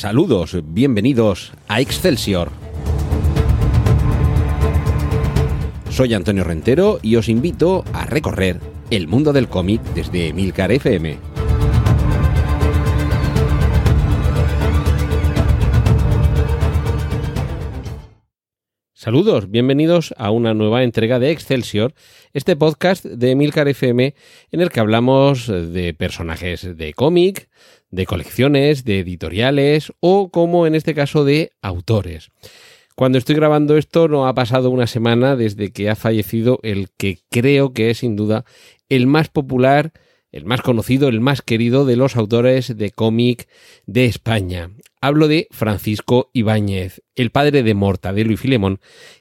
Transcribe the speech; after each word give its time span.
Saludos, 0.00 0.56
bienvenidos 0.64 1.52
a 1.68 1.82
Excelsior. 1.82 2.50
Soy 5.90 6.14
Antonio 6.14 6.42
Rentero 6.42 7.00
y 7.02 7.16
os 7.16 7.28
invito 7.28 7.84
a 7.92 8.06
recorrer 8.06 8.60
el 8.88 9.08
mundo 9.08 9.34
del 9.34 9.48
cómic 9.48 9.82
desde 9.94 10.32
Milcar 10.32 10.72
FM. 10.72 11.18
Saludos, 18.94 19.50
bienvenidos 19.50 20.14
a 20.18 20.30
una 20.30 20.52
nueva 20.52 20.82
entrega 20.82 21.18
de 21.18 21.30
Excelsior, 21.30 21.94
este 22.34 22.54
podcast 22.54 23.04
de 23.04 23.34
Milcar 23.34 23.66
FM 23.66 24.14
en 24.50 24.60
el 24.60 24.70
que 24.70 24.80
hablamos 24.80 25.46
de 25.46 25.94
personajes 25.94 26.76
de 26.76 26.92
cómic, 26.94 27.48
de 27.90 28.06
colecciones, 28.06 28.84
de 28.84 29.00
editoriales 29.00 29.92
o 30.00 30.30
como 30.30 30.66
en 30.66 30.74
este 30.74 30.94
caso 30.94 31.24
de 31.24 31.52
autores. 31.62 32.30
Cuando 32.96 33.18
estoy 33.18 33.34
grabando 33.34 33.76
esto 33.76 34.08
no 34.08 34.26
ha 34.26 34.34
pasado 34.34 34.70
una 34.70 34.86
semana 34.86 35.36
desde 35.36 35.72
que 35.72 35.88
ha 35.88 35.96
fallecido 35.96 36.60
el 36.62 36.88
que 36.96 37.18
creo 37.30 37.72
que 37.72 37.90
es 37.90 37.98
sin 37.98 38.16
duda 38.16 38.44
el 38.88 39.06
más 39.06 39.28
popular, 39.28 39.92
el 40.32 40.44
más 40.44 40.60
conocido, 40.60 41.08
el 41.08 41.20
más 41.20 41.42
querido 41.42 41.84
de 41.84 41.96
los 41.96 42.16
autores 42.16 42.76
de 42.76 42.90
cómic 42.90 43.48
de 43.86 44.04
España. 44.04 44.70
Hablo 45.00 45.28
de 45.28 45.48
Francisco 45.50 46.30
Ibáñez, 46.32 47.02
el 47.14 47.30
padre 47.30 47.62
de 47.62 47.74
Mortadelo 47.74 48.32
y 48.32 48.36
Filemón 48.36 48.80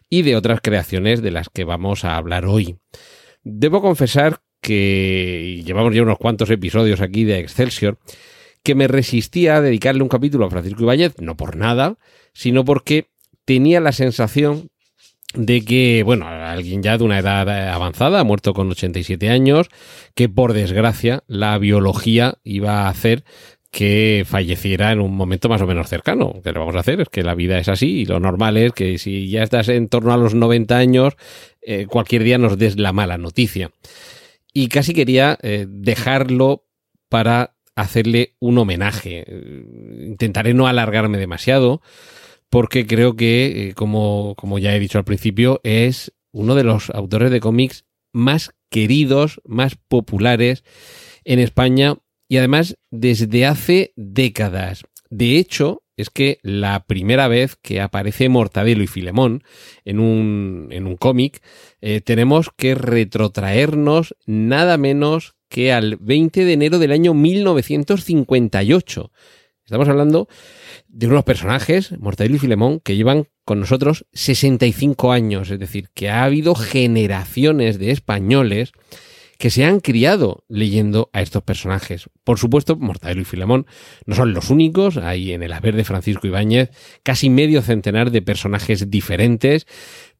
y 0.09 0.23
de 0.23 0.35
otras 0.35 0.59
creaciones 0.61 1.21
de 1.21 1.31
las 1.31 1.49
que 1.49 1.63
vamos 1.63 2.03
a 2.03 2.17
hablar 2.17 2.45
hoy. 2.45 2.77
Debo 3.43 3.81
confesar 3.81 4.41
que 4.61 5.61
llevamos 5.65 5.95
ya 5.95 6.01
unos 6.01 6.17
cuantos 6.17 6.49
episodios 6.49 6.99
aquí 6.99 7.23
de 7.23 7.39
Excelsior, 7.39 7.97
que 8.63 8.75
me 8.75 8.87
resistía 8.87 9.57
a 9.57 9.61
dedicarle 9.61 10.03
un 10.03 10.09
capítulo 10.09 10.45
a 10.45 10.49
Francisco 10.49 10.83
Ibáñez, 10.83 11.13
no 11.19 11.37
por 11.37 11.55
nada, 11.55 11.97
sino 12.33 12.65
porque 12.65 13.09
tenía 13.45 13.79
la 13.79 13.91
sensación 13.91 14.69
de 15.33 15.63
que, 15.63 16.03
bueno, 16.03 16.27
alguien 16.27 16.81
ya 16.81 16.97
de 16.97 17.03
una 17.03 17.19
edad 17.19 17.47
avanzada, 17.71 18.23
muerto 18.23 18.53
con 18.53 18.69
87 18.69 19.29
años, 19.29 19.69
que 20.15 20.27
por 20.27 20.53
desgracia 20.53 21.23
la 21.27 21.57
biología 21.57 22.35
iba 22.43 22.81
a 22.81 22.89
hacer 22.89 23.23
que 23.71 24.25
falleciera 24.27 24.91
en 24.91 24.99
un 24.99 25.15
momento 25.15 25.47
más 25.47 25.61
o 25.61 25.67
menos 25.67 25.87
cercano. 25.87 26.41
¿Qué 26.43 26.51
le 26.51 26.59
vamos 26.59 26.75
a 26.75 26.79
hacer? 26.79 27.01
Es 27.01 27.09
que 27.09 27.23
la 27.23 27.35
vida 27.35 27.59
es 27.59 27.69
así 27.69 27.99
y 27.99 28.05
lo 28.05 28.19
normal 28.19 28.57
es 28.57 28.71
que 28.73 28.97
si 28.97 29.29
ya 29.29 29.43
estás 29.43 29.69
en 29.69 29.89
torno 29.89 30.11
a 30.11 30.17
los 30.17 30.33
90 30.33 30.75
años, 30.75 31.13
eh, 31.61 31.85
cualquier 31.85 32.23
día 32.23 32.39
nos 32.39 32.57
des 32.57 32.79
la 32.79 32.93
mala 32.93 33.17
noticia. 33.19 33.71
Y 34.53 34.69
casi 34.69 34.93
quería 34.93 35.37
eh, 35.43 35.67
dejarlo 35.69 36.65
para 37.09 37.55
hacerle 37.81 38.35
un 38.39 38.57
homenaje. 38.57 39.25
Intentaré 40.01 40.53
no 40.53 40.67
alargarme 40.67 41.17
demasiado 41.17 41.81
porque 42.49 42.87
creo 42.87 43.15
que, 43.15 43.69
eh, 43.69 43.73
como, 43.73 44.35
como 44.35 44.59
ya 44.59 44.75
he 44.75 44.79
dicho 44.79 44.97
al 44.97 45.05
principio, 45.05 45.61
es 45.63 46.13
uno 46.31 46.55
de 46.55 46.63
los 46.63 46.89
autores 46.89 47.31
de 47.31 47.39
cómics 47.39 47.85
más 48.11 48.51
queridos, 48.69 49.41
más 49.45 49.75
populares 49.75 50.63
en 51.23 51.39
España 51.39 51.97
y 52.27 52.37
además 52.37 52.77
desde 52.91 53.45
hace 53.45 53.93
décadas. 53.95 54.83
De 55.09 55.37
hecho, 55.37 55.83
es 55.97 56.09
que 56.09 56.39
la 56.43 56.85
primera 56.85 57.27
vez 57.27 57.57
que 57.61 57.81
aparece 57.81 58.29
Mortadelo 58.29 58.83
y 58.83 58.87
Filemón 58.87 59.43
en 59.83 59.99
un, 59.99 60.67
en 60.71 60.87
un 60.87 60.95
cómic, 60.95 61.41
eh, 61.81 61.99
tenemos 61.99 62.49
que 62.55 62.73
retrotraernos 62.73 64.15
nada 64.25 64.77
menos 64.77 65.35
que 65.49 65.73
al 65.73 65.97
20 65.97 66.45
de 66.45 66.53
enero 66.53 66.79
del 66.79 66.91
año 66.91 67.13
1958. 67.13 69.11
Estamos 69.65 69.89
hablando 69.89 70.27
de 70.87 71.07
unos 71.07 71.23
personajes, 71.23 71.91
Mortadelo 71.99 72.37
y 72.37 72.39
Filemón, 72.39 72.79
que 72.79 72.95
llevan 72.95 73.27
con 73.45 73.59
nosotros 73.59 74.05
65 74.13 75.11
años, 75.11 75.51
es 75.51 75.59
decir, 75.59 75.89
que 75.93 76.09
ha 76.09 76.23
habido 76.23 76.55
generaciones 76.55 77.77
de 77.77 77.91
españoles 77.91 78.71
que 79.39 79.49
se 79.49 79.63
han 79.63 79.79
criado 79.79 80.43
leyendo 80.49 81.09
a 81.13 81.21
estos 81.21 81.43
personajes. 81.43 82.09
Por 82.25 82.37
supuesto, 82.37 82.75
Mortadelo 82.75 83.21
y 83.21 83.25
Filemón 83.25 83.67
no 84.05 84.13
son 84.13 84.33
los 84.33 84.49
únicos, 84.49 84.97
hay 84.97 85.31
en 85.31 85.43
el 85.43 85.53
haber 85.53 85.77
de 85.77 85.85
Francisco 85.85 86.27
Ibáñez 86.27 86.71
casi 87.03 87.29
medio 87.29 87.61
centenar 87.61 88.11
de 88.11 88.21
personajes 88.21 88.91
diferentes, 88.91 89.65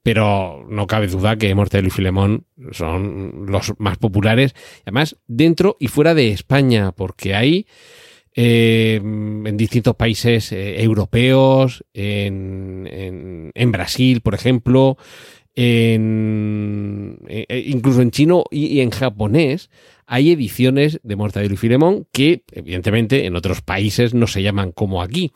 pero 0.04 0.66
no 0.70 0.88
cabe 0.88 1.08
duda 1.08 1.38
que 1.38 1.54
Mortadelo 1.54 1.90
y 1.90 1.92
Filemón 1.92 2.46
son 2.72 3.46
los 3.48 3.74
más 3.80 3.98
populares, 3.98 4.56
además 4.84 5.18
dentro 5.28 5.78
y 5.80 5.88
fuera 5.88 6.14
de 6.14 6.30
España, 6.32 6.92
porque 6.92 7.36
hay 7.36 7.68
eh, 8.36 8.96
en 9.04 9.58
distintos 9.58 9.96
países 9.96 10.52
eh, 10.52 10.82
europeos, 10.82 11.84
en, 11.94 12.88
en, 13.54 13.72
Brasil, 13.72 14.22
por 14.22 14.36
ejemplo, 14.36 14.98
en, 15.56 17.18
eh, 17.28 17.64
incluso 17.68 18.02
en 18.02 18.12
chino 18.12 18.46
y, 18.50 18.80
en 18.80 18.92
japonés, 18.92 19.70
hay 20.12 20.32
ediciones 20.32 21.00
de 21.04 21.16
Mortadelo 21.16 21.54
y 21.54 21.58
Filemón 21.58 22.08
que, 22.12 22.44
evidentemente, 22.52 23.28
en 23.28 23.36
otros 23.36 23.62
países 23.62 24.16
no 24.16 24.26
se 24.26 24.42
llaman 24.42 24.72
como 24.72 25.04
aquí. 25.04 25.32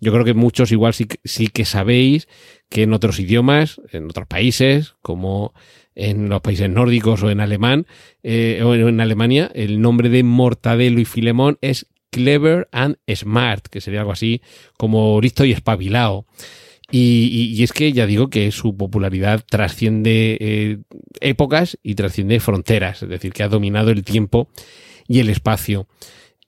Yo 0.00 0.12
creo 0.12 0.24
que 0.24 0.34
muchos 0.34 0.72
igual 0.72 0.94
sí, 0.94 1.48
que 1.48 1.64
sabéis 1.64 2.26
que 2.68 2.82
en 2.82 2.92
otros 2.92 3.20
idiomas, 3.20 3.80
en 3.92 4.06
otros 4.06 4.26
países, 4.26 4.96
como 5.00 5.54
en 5.94 6.28
los 6.28 6.42
países 6.42 6.68
nórdicos 6.68 7.22
o 7.22 7.30
en 7.30 7.40
alemán 7.40 7.86
o 8.24 8.74
en 8.74 9.00
Alemania, 9.00 9.50
el 9.54 9.80
nombre 9.80 10.08
de 10.08 10.24
Mortadelo 10.24 11.00
y 11.00 11.04
Filemón 11.04 11.56
es 11.60 11.86
clever 12.10 12.68
and 12.72 12.96
smart, 13.14 13.66
que 13.68 13.80
sería 13.80 14.00
algo 14.00 14.12
así 14.12 14.42
como 14.76 15.20
listo 15.20 15.44
y 15.44 15.52
espabilado. 15.52 16.26
Y, 16.90 17.62
es 17.62 17.72
que 17.72 17.92
ya 17.92 18.06
digo 18.06 18.30
que 18.30 18.52
su 18.52 18.76
popularidad 18.76 19.44
trasciende 19.48 20.36
eh, 20.40 20.78
épocas 21.20 21.78
y 21.82 21.96
trasciende 21.96 22.38
fronteras, 22.38 23.02
es 23.02 23.08
decir, 23.08 23.32
que 23.32 23.42
ha 23.42 23.48
dominado 23.48 23.90
el 23.90 24.04
tiempo 24.04 24.48
y 25.08 25.18
el 25.18 25.28
espacio. 25.28 25.88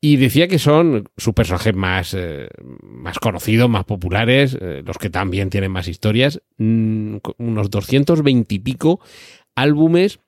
Y 0.01 0.17
decía 0.17 0.47
que 0.47 0.61
son 0.61 1.09
sus 1.17 1.35
personajes 1.35 1.75
más, 1.75 2.15
eh, 2.15 2.49
más 2.83 3.19
conocidos, 3.19 3.69
más 3.69 3.85
populares, 3.85 4.57
eh, 4.61 4.83
los 4.87 4.97
que 4.97 5.11
también 5.11 5.51
tienen 5.51 5.73
más 5.73 5.89
historias, 5.89 6.41
mm, 6.57 7.17
unos 7.39 7.69
220 7.71 8.55
y 8.55 8.59
pico 8.61 9.01
álbumes 9.57 10.21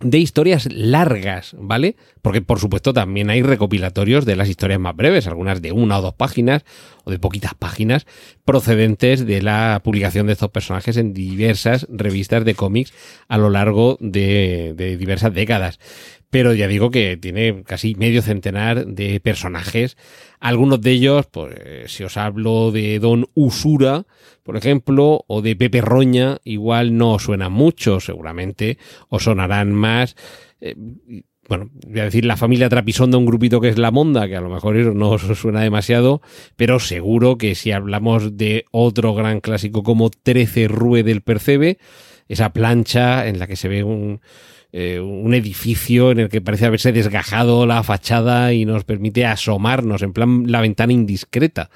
de 0.00 0.18
historias 0.18 0.68
largas, 0.72 1.56
¿vale? 1.58 1.96
Porque 2.22 2.42
por 2.42 2.60
supuesto 2.60 2.92
también 2.92 3.30
hay 3.30 3.42
recopilatorios 3.42 4.24
de 4.24 4.36
las 4.36 4.48
historias 4.48 4.80
más 4.80 4.94
breves, 4.94 5.26
algunas 5.26 5.60
de 5.62 5.72
una 5.72 5.98
o 5.98 6.02
dos 6.02 6.14
páginas 6.14 6.64
o 7.04 7.10
de 7.10 7.18
poquitas 7.18 7.54
páginas, 7.54 8.06
procedentes 8.44 9.26
de 9.26 9.42
la 9.42 9.80
publicación 9.82 10.26
de 10.26 10.34
estos 10.34 10.50
personajes 10.50 10.96
en 10.96 11.14
diversas 11.14 11.86
revistas 11.90 12.44
de 12.44 12.54
cómics 12.54 12.92
a 13.28 13.38
lo 13.38 13.50
largo 13.50 13.96
de, 14.00 14.74
de 14.76 14.96
diversas 14.96 15.34
décadas 15.34 15.78
pero 16.30 16.52
ya 16.52 16.68
digo 16.68 16.90
que 16.90 17.16
tiene 17.16 17.62
casi 17.64 17.94
medio 17.94 18.22
centenar 18.22 18.86
de 18.86 19.20
personajes. 19.20 19.96
Algunos 20.40 20.80
de 20.80 20.90
ellos, 20.92 21.26
pues 21.26 21.90
si 21.90 22.04
os 22.04 22.16
hablo 22.16 22.70
de 22.70 22.98
Don 22.98 23.28
Usura, 23.34 24.04
por 24.42 24.56
ejemplo, 24.56 25.24
o 25.26 25.42
de 25.42 25.56
Pepe 25.56 25.80
Roña, 25.80 26.38
igual 26.44 26.96
no 26.96 27.18
suenan 27.18 27.52
mucho, 27.52 28.00
seguramente 28.00 28.78
os 29.08 29.24
sonarán 29.24 29.72
más. 29.72 30.16
Eh, 30.60 30.74
bueno, 31.48 31.70
voy 31.86 32.00
a 32.00 32.04
decir 32.04 32.26
la 32.26 32.36
familia 32.36 32.68
Trapisonda, 32.68 33.16
un 33.16 33.24
grupito 33.24 33.60
que 33.60 33.70
es 33.70 33.78
La 33.78 33.90
Monda, 33.90 34.28
que 34.28 34.36
a 34.36 34.42
lo 34.42 34.50
mejor 34.50 34.76
no 34.94 35.10
os 35.10 35.22
suena 35.22 35.62
demasiado, 35.62 36.20
pero 36.56 36.78
seguro 36.78 37.38
que 37.38 37.54
si 37.54 37.72
hablamos 37.72 38.36
de 38.36 38.66
otro 38.70 39.14
gran 39.14 39.40
clásico 39.40 39.82
como 39.82 40.10
Trece 40.10 40.68
Rue 40.68 41.02
del 41.02 41.22
Percebe, 41.22 41.78
esa 42.28 42.52
plancha 42.52 43.26
en 43.26 43.38
la 43.38 43.46
que 43.46 43.56
se 43.56 43.68
ve 43.68 43.82
un, 43.82 44.20
eh, 44.70 45.00
un 45.00 45.32
edificio 45.32 46.10
en 46.10 46.18
el 46.20 46.28
que 46.28 46.42
parece 46.42 46.66
haberse 46.66 46.92
desgajado 46.92 47.64
la 47.64 47.82
fachada 47.82 48.52
y 48.52 48.66
nos 48.66 48.84
permite 48.84 49.24
asomarnos, 49.24 50.02
en 50.02 50.12
plan 50.12 50.44
la 50.46 50.60
ventana 50.60 50.92
indiscreta, 50.92 51.70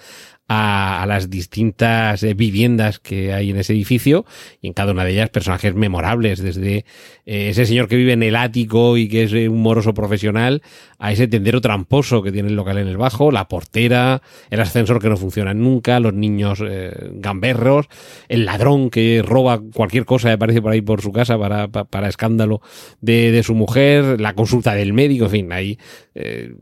a, 0.48 1.06
las 1.08 1.30
distintas 1.30 2.22
eh, 2.22 2.34
viviendas 2.34 2.98
que 2.98 3.32
hay 3.32 3.50
en 3.50 3.56
ese 3.56 3.72
edificio 3.72 4.26
y 4.60 4.66
en 4.66 4.74
cada 4.74 4.92
una 4.92 5.04
de 5.04 5.12
ellas 5.12 5.30
personajes 5.30 5.74
memorables, 5.74 6.42
desde 6.42 6.84
eh, 7.24 7.48
ese 7.48 7.64
señor 7.64 7.88
que 7.88 7.96
vive 7.96 8.12
en 8.12 8.22
el 8.22 8.36
ático 8.36 8.98
y 8.98 9.08
que 9.08 9.22
es 9.22 9.32
un 9.32 9.62
moroso 9.62 9.94
profesional, 9.94 10.62
a 10.98 11.12
ese 11.12 11.26
tendero 11.26 11.62
tramposo 11.62 12.22
que 12.22 12.32
tiene 12.32 12.48
el 12.50 12.56
local 12.56 12.76
en 12.76 12.88
el 12.88 12.98
bajo, 12.98 13.30
la 13.30 13.48
portera, 13.48 14.20
el 14.50 14.60
ascensor 14.60 15.00
que 15.00 15.08
no 15.08 15.16
funciona 15.16 15.54
nunca, 15.54 15.98
los 16.00 16.12
niños 16.12 16.62
gamberros, 17.14 17.86
el 18.28 18.44
ladrón 18.44 18.90
que 18.90 19.22
roba 19.24 19.60
cualquier 19.74 20.04
cosa 20.04 20.28
que 20.28 20.34
aparece 20.34 20.60
por 20.60 20.72
ahí 20.72 20.82
por 20.82 21.00
su 21.00 21.12
casa 21.12 21.38
para, 21.38 21.68
para, 21.68 22.08
escándalo 22.08 22.60
de, 23.00 23.32
de, 23.32 23.42
su 23.42 23.54
mujer, 23.54 24.20
la 24.20 24.34
consulta 24.34 24.74
del 24.74 24.92
médico, 24.92 25.26
en 25.26 25.30
fin, 25.30 25.52
ahí 25.52 25.78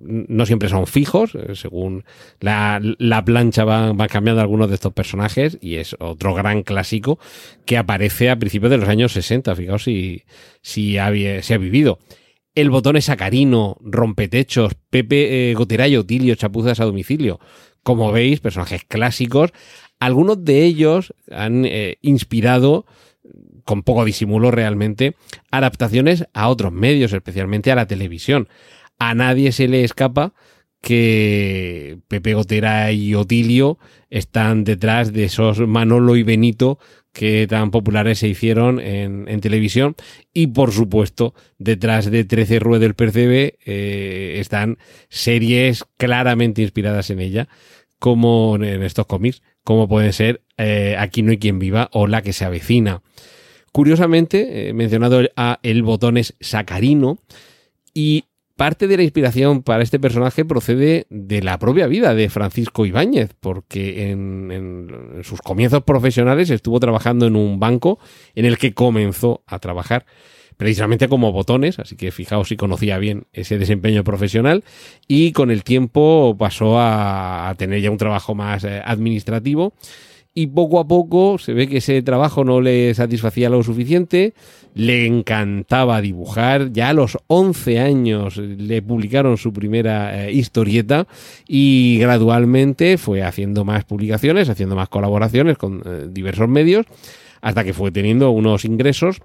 no 0.02 0.46
siempre 0.46 0.68
son 0.68 0.86
fijos, 0.86 1.32
según 1.54 2.04
la, 2.40 2.80
la 2.98 3.24
plancha 3.24 3.64
va 3.64 3.92
va 3.92 4.08
cambiando 4.08 4.40
algunos 4.40 4.68
de 4.68 4.74
estos 4.74 4.92
personajes 4.92 5.58
y 5.60 5.76
es 5.76 5.96
otro 5.98 6.34
gran 6.34 6.62
clásico 6.62 7.18
que 7.64 7.76
aparece 7.76 8.30
a 8.30 8.38
principios 8.38 8.70
de 8.70 8.78
los 8.78 8.88
años 8.88 9.12
60, 9.12 9.54
fijaos 9.54 9.84
si, 9.84 10.24
si, 10.62 10.98
ha, 10.98 11.06
ha 11.06 11.10
vivido. 11.10 11.98
El 12.54 12.70
botón 12.70 12.96
es 12.96 13.06
sacarino, 13.06 13.76
rompetechos, 13.80 14.74
Pepe 14.90 15.50
eh, 15.50 15.54
Goterayo, 15.54 16.04
Tilio, 16.04 16.34
chapuzas 16.34 16.80
a 16.80 16.84
domicilio. 16.84 17.38
como 17.82 18.12
veis, 18.12 18.40
personajes 18.40 18.84
clásicos. 18.84 19.52
Algunos 20.00 20.44
de 20.44 20.64
ellos 20.64 21.14
han 21.30 21.64
eh, 21.64 21.98
inspirado 22.02 22.86
con 23.70 23.84
poco 23.84 24.04
disimulo 24.04 24.50
realmente, 24.50 25.14
adaptaciones 25.52 26.26
a 26.34 26.48
otros 26.48 26.72
medios, 26.72 27.12
especialmente 27.12 27.70
a 27.70 27.76
la 27.76 27.86
televisión. 27.86 28.48
A 28.98 29.14
nadie 29.14 29.52
se 29.52 29.68
le 29.68 29.84
escapa 29.84 30.34
que 30.82 32.00
Pepe 32.08 32.34
Gotera 32.34 32.90
y 32.90 33.14
Otilio 33.14 33.78
están 34.08 34.64
detrás 34.64 35.12
de 35.12 35.22
esos 35.22 35.60
Manolo 35.60 36.16
y 36.16 36.24
Benito 36.24 36.80
que 37.12 37.46
tan 37.48 37.70
populares 37.70 38.18
se 38.18 38.26
hicieron 38.26 38.80
en, 38.80 39.40
televisión 39.40 39.94
y 40.34 40.48
por 40.48 40.72
supuesto 40.72 41.34
detrás 41.58 42.10
de 42.10 42.24
13 42.24 42.58
Ruedas 42.58 42.80
del 42.80 42.94
Percebe 42.94 43.56
eh, 43.64 44.38
están 44.40 44.78
series 45.10 45.84
claramente 45.96 46.62
inspiradas 46.62 47.10
en 47.10 47.20
ella 47.20 47.48
como 48.00 48.56
en 48.56 48.82
estos 48.82 49.06
cómics 49.06 49.42
como 49.62 49.86
pueden 49.86 50.12
ser 50.12 50.42
eh, 50.56 50.96
Aquí 50.98 51.22
no 51.22 51.30
hay 51.30 51.38
quien 51.38 51.60
viva 51.60 51.88
o 51.92 52.08
La 52.08 52.22
que 52.22 52.32
se 52.32 52.44
avecina 52.44 53.02
curiosamente 53.72 54.68
he 54.68 54.72
mencionado 54.72 55.22
a 55.36 55.58
El 55.62 55.82
Botones 55.82 56.34
Sacarino 56.40 57.18
y 57.94 58.24
parte 58.60 58.86
de 58.86 58.98
la 58.98 59.02
inspiración 59.02 59.62
para 59.62 59.82
este 59.82 59.98
personaje 59.98 60.44
procede 60.44 61.06
de 61.08 61.42
la 61.42 61.58
propia 61.58 61.86
vida 61.86 62.14
de 62.14 62.28
Francisco 62.28 62.84
Ibáñez, 62.84 63.30
porque 63.40 64.10
en, 64.10 65.22
sus 65.22 65.40
comienzos 65.40 65.82
profesionales 65.84 66.50
estuvo 66.50 66.78
trabajando 66.78 67.26
en 67.26 67.36
un 67.36 67.58
banco 67.58 67.98
en 68.34 68.44
el 68.44 68.58
que 68.58 68.74
comenzó 68.74 69.42
a 69.46 69.60
trabajar 69.60 70.04
precisamente 70.58 71.08
como 71.08 71.32
botones, 71.32 71.78
así 71.78 71.96
que 71.96 72.10
fijaos 72.10 72.48
si 72.48 72.58
conocía 72.58 72.98
bien 72.98 73.24
ese 73.32 73.56
desempeño 73.56 74.04
profesional 74.04 74.62
y 75.08 75.32
con 75.32 75.50
el 75.50 75.64
tiempo 75.64 76.36
pasó 76.38 76.78
a, 76.78 77.54
tener 77.56 77.80
ya 77.80 77.90
un 77.90 77.96
trabajo 77.96 78.34
más 78.34 78.64
eh, 78.64 78.82
administrativo 78.84 79.72
y 80.34 80.46
poco 80.48 80.78
a 80.78 80.86
poco 80.86 81.38
se 81.38 81.52
ve 81.52 81.66
que 81.66 81.78
ese 81.78 82.02
trabajo 82.02 82.44
no 82.44 82.60
le 82.60 82.94
satisfacía 82.94 83.50
lo 83.50 83.62
suficiente, 83.62 84.34
le 84.74 85.06
encantaba 85.06 86.00
dibujar, 86.00 86.72
ya 86.72 86.90
a 86.90 86.94
los 86.94 87.18
11 87.26 87.80
años 87.80 88.36
le 88.36 88.82
publicaron 88.82 89.36
su 89.36 89.52
primera 89.52 90.26
eh, 90.26 90.32
historieta 90.32 91.06
y 91.48 91.98
gradualmente 91.98 92.96
fue 92.96 93.22
haciendo 93.22 93.64
más 93.64 93.84
publicaciones, 93.84 94.48
haciendo 94.48 94.76
más 94.76 94.88
colaboraciones 94.88 95.58
con 95.58 95.82
eh, 95.84 96.06
diversos 96.10 96.48
medios, 96.48 96.86
hasta 97.40 97.64
que 97.64 97.74
fue 97.74 97.90
teniendo 97.90 98.30
unos 98.30 98.64
ingresos 98.64 99.20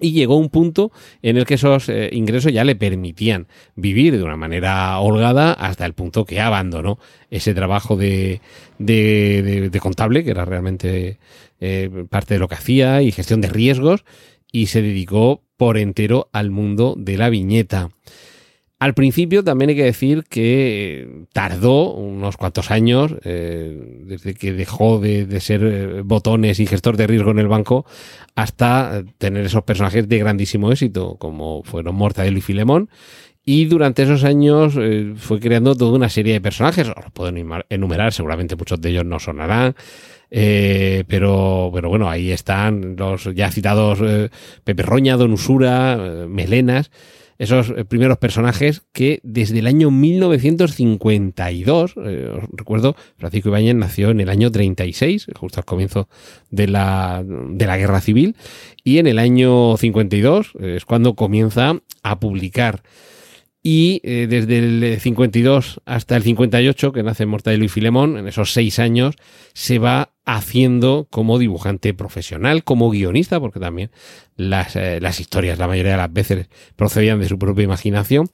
y 0.00 0.12
llegó 0.12 0.36
un 0.36 0.50
punto 0.50 0.92
en 1.22 1.36
el 1.36 1.46
que 1.46 1.54
esos 1.54 1.88
eh, 1.88 2.10
ingresos 2.12 2.52
ya 2.52 2.64
le 2.64 2.76
permitían 2.76 3.46
vivir 3.74 4.16
de 4.16 4.22
una 4.22 4.36
manera 4.36 4.98
holgada 4.98 5.52
hasta 5.52 5.86
el 5.86 5.94
punto 5.94 6.24
que 6.24 6.40
abandonó 6.40 6.98
ese 7.30 7.54
trabajo 7.54 7.96
de, 7.96 8.40
de, 8.78 9.78
contable, 9.80 10.24
que 10.24 10.30
era 10.30 10.44
realmente 10.44 11.18
eh, 11.60 12.06
parte 12.10 12.34
de 12.34 12.40
lo 12.40 12.48
que 12.48 12.56
hacía, 12.56 13.02
y 13.02 13.12
gestión 13.12 13.40
de 13.40 13.48
riesgos, 13.48 14.04
y 14.52 14.66
se 14.66 14.82
dedicó 14.82 15.42
por 15.56 15.78
entero 15.78 16.28
al 16.32 16.50
mundo 16.50 16.94
de 16.98 17.16
la 17.16 17.30
viñeta. 17.30 17.90
Al 18.78 18.92
principio 18.92 19.42
también 19.42 19.70
hay 19.70 19.76
que 19.76 19.84
decir 19.84 20.24
que 20.28 21.24
tardó 21.32 21.94
unos 21.94 22.36
cuantos 22.36 22.70
años, 22.70 23.14
eh, 23.24 24.02
desde 24.04 24.34
que 24.34 24.52
dejó 24.52 24.98
de, 24.98 25.40
ser 25.40 25.64
eh, 25.64 26.02
botones 26.02 26.60
y 26.60 26.66
gestor 26.66 26.98
de 26.98 27.06
riesgo 27.06 27.30
en 27.30 27.38
el 27.38 27.48
banco, 27.48 27.86
hasta 28.34 29.02
tener 29.16 29.46
esos 29.46 29.62
personajes 29.62 30.06
de 30.08 30.18
grandísimo 30.18 30.70
éxito, 30.70 31.16
como 31.16 31.62
fueron 31.62 31.94
Mortadelo 31.94 32.36
y 32.36 32.42
Filemón. 32.42 32.90
Y 33.46 33.64
durante 33.64 34.02
esos 34.02 34.24
años 34.24 34.74
eh, 34.78 35.14
fue 35.16 35.40
creando 35.40 35.74
toda 35.74 35.96
una 35.96 36.10
serie 36.10 36.34
de 36.34 36.42
personajes, 36.42 36.86
os 36.86 36.96
los 36.96 37.12
puedo 37.12 37.32
enumerar, 37.70 38.12
seguramente 38.12 38.56
muchos 38.56 38.78
de 38.82 38.90
ellos 38.90 39.06
no 39.06 39.18
sonarán. 39.18 39.74
pero, 40.28 41.70
pero 41.72 41.88
bueno, 41.88 42.10
ahí 42.10 42.30
están 42.30 42.96
los 42.96 43.24
ya 43.34 43.50
citados 43.50 44.00
Pepe 44.64 44.82
Roña, 44.82 45.16
Don 45.16 45.32
Usura, 45.32 46.26
Melenas, 46.28 46.90
esos 47.38 47.70
eh, 47.70 47.84
primeros 47.84 48.18
personajes 48.18 48.82
que 48.92 49.20
desde 49.22 49.58
el 49.58 49.66
año 49.66 49.90
1952, 49.90 51.94
eh, 52.04 52.30
os 52.34 52.44
recuerdo, 52.52 52.96
Francisco 53.18 53.48
Ibáñez 53.48 53.74
nació 53.74 54.10
en 54.10 54.20
el 54.20 54.28
año 54.28 54.50
36, 54.50 55.26
justo 55.36 55.60
al 55.60 55.64
comienzo 55.64 56.08
de 56.50 56.68
la, 56.68 57.24
de 57.24 57.66
la 57.66 57.76
Guerra 57.76 58.00
Civil, 58.00 58.36
y 58.84 58.98
en 58.98 59.06
el 59.06 59.18
año 59.18 59.76
52 59.76 60.52
eh, 60.60 60.74
es 60.76 60.84
cuando 60.84 61.14
comienza 61.14 61.80
a 62.02 62.20
publicar 62.20 62.82
y 63.68 64.00
desde 64.04 64.58
el 64.58 65.00
52 65.00 65.80
hasta 65.86 66.16
el 66.16 66.22
58, 66.22 66.92
que 66.92 67.02
nace 67.02 67.26
Mortadelo 67.26 67.64
y 67.64 67.68
Filemón, 67.68 68.16
en 68.16 68.28
esos 68.28 68.52
seis 68.52 68.78
años, 68.78 69.16
se 69.54 69.80
va 69.80 70.12
haciendo 70.24 71.08
como 71.10 71.36
dibujante 71.36 71.92
profesional, 71.92 72.62
como 72.62 72.90
guionista, 72.90 73.40
porque 73.40 73.58
también 73.58 73.90
las, 74.36 74.76
eh, 74.76 75.00
las 75.00 75.18
historias 75.18 75.58
la 75.58 75.66
mayoría 75.66 75.90
de 75.90 75.96
las 75.96 76.12
veces 76.12 76.48
procedían 76.76 77.18
de 77.18 77.26
su 77.26 77.40
propia 77.40 77.64
imaginación. 77.64 78.30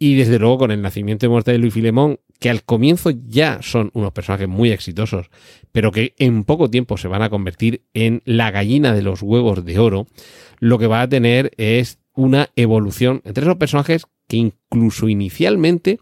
Y 0.00 0.16
desde 0.16 0.40
luego 0.40 0.58
con 0.58 0.72
el 0.72 0.82
nacimiento 0.82 1.26
de 1.26 1.30
muerte 1.30 1.52
de 1.52 1.58
Luis 1.58 1.72
Filemón, 1.72 2.18
que 2.40 2.50
al 2.50 2.64
comienzo 2.64 3.10
ya 3.10 3.60
son 3.62 3.92
unos 3.94 4.12
personajes 4.12 4.48
muy 4.48 4.72
exitosos, 4.72 5.30
pero 5.70 5.92
que 5.92 6.16
en 6.18 6.42
poco 6.42 6.68
tiempo 6.68 6.96
se 6.96 7.06
van 7.06 7.22
a 7.22 7.30
convertir 7.30 7.84
en 7.94 8.20
la 8.24 8.50
gallina 8.50 8.92
de 8.92 9.02
los 9.02 9.22
huevos 9.22 9.64
de 9.64 9.78
oro, 9.78 10.08
lo 10.58 10.80
que 10.80 10.88
va 10.88 11.02
a 11.02 11.08
tener 11.08 11.52
es 11.56 12.00
una 12.16 12.50
evolución 12.56 13.22
entre 13.24 13.44
esos 13.44 13.56
personajes 13.56 14.06
que 14.26 14.38
incluso 14.38 15.08
inicialmente 15.08 16.00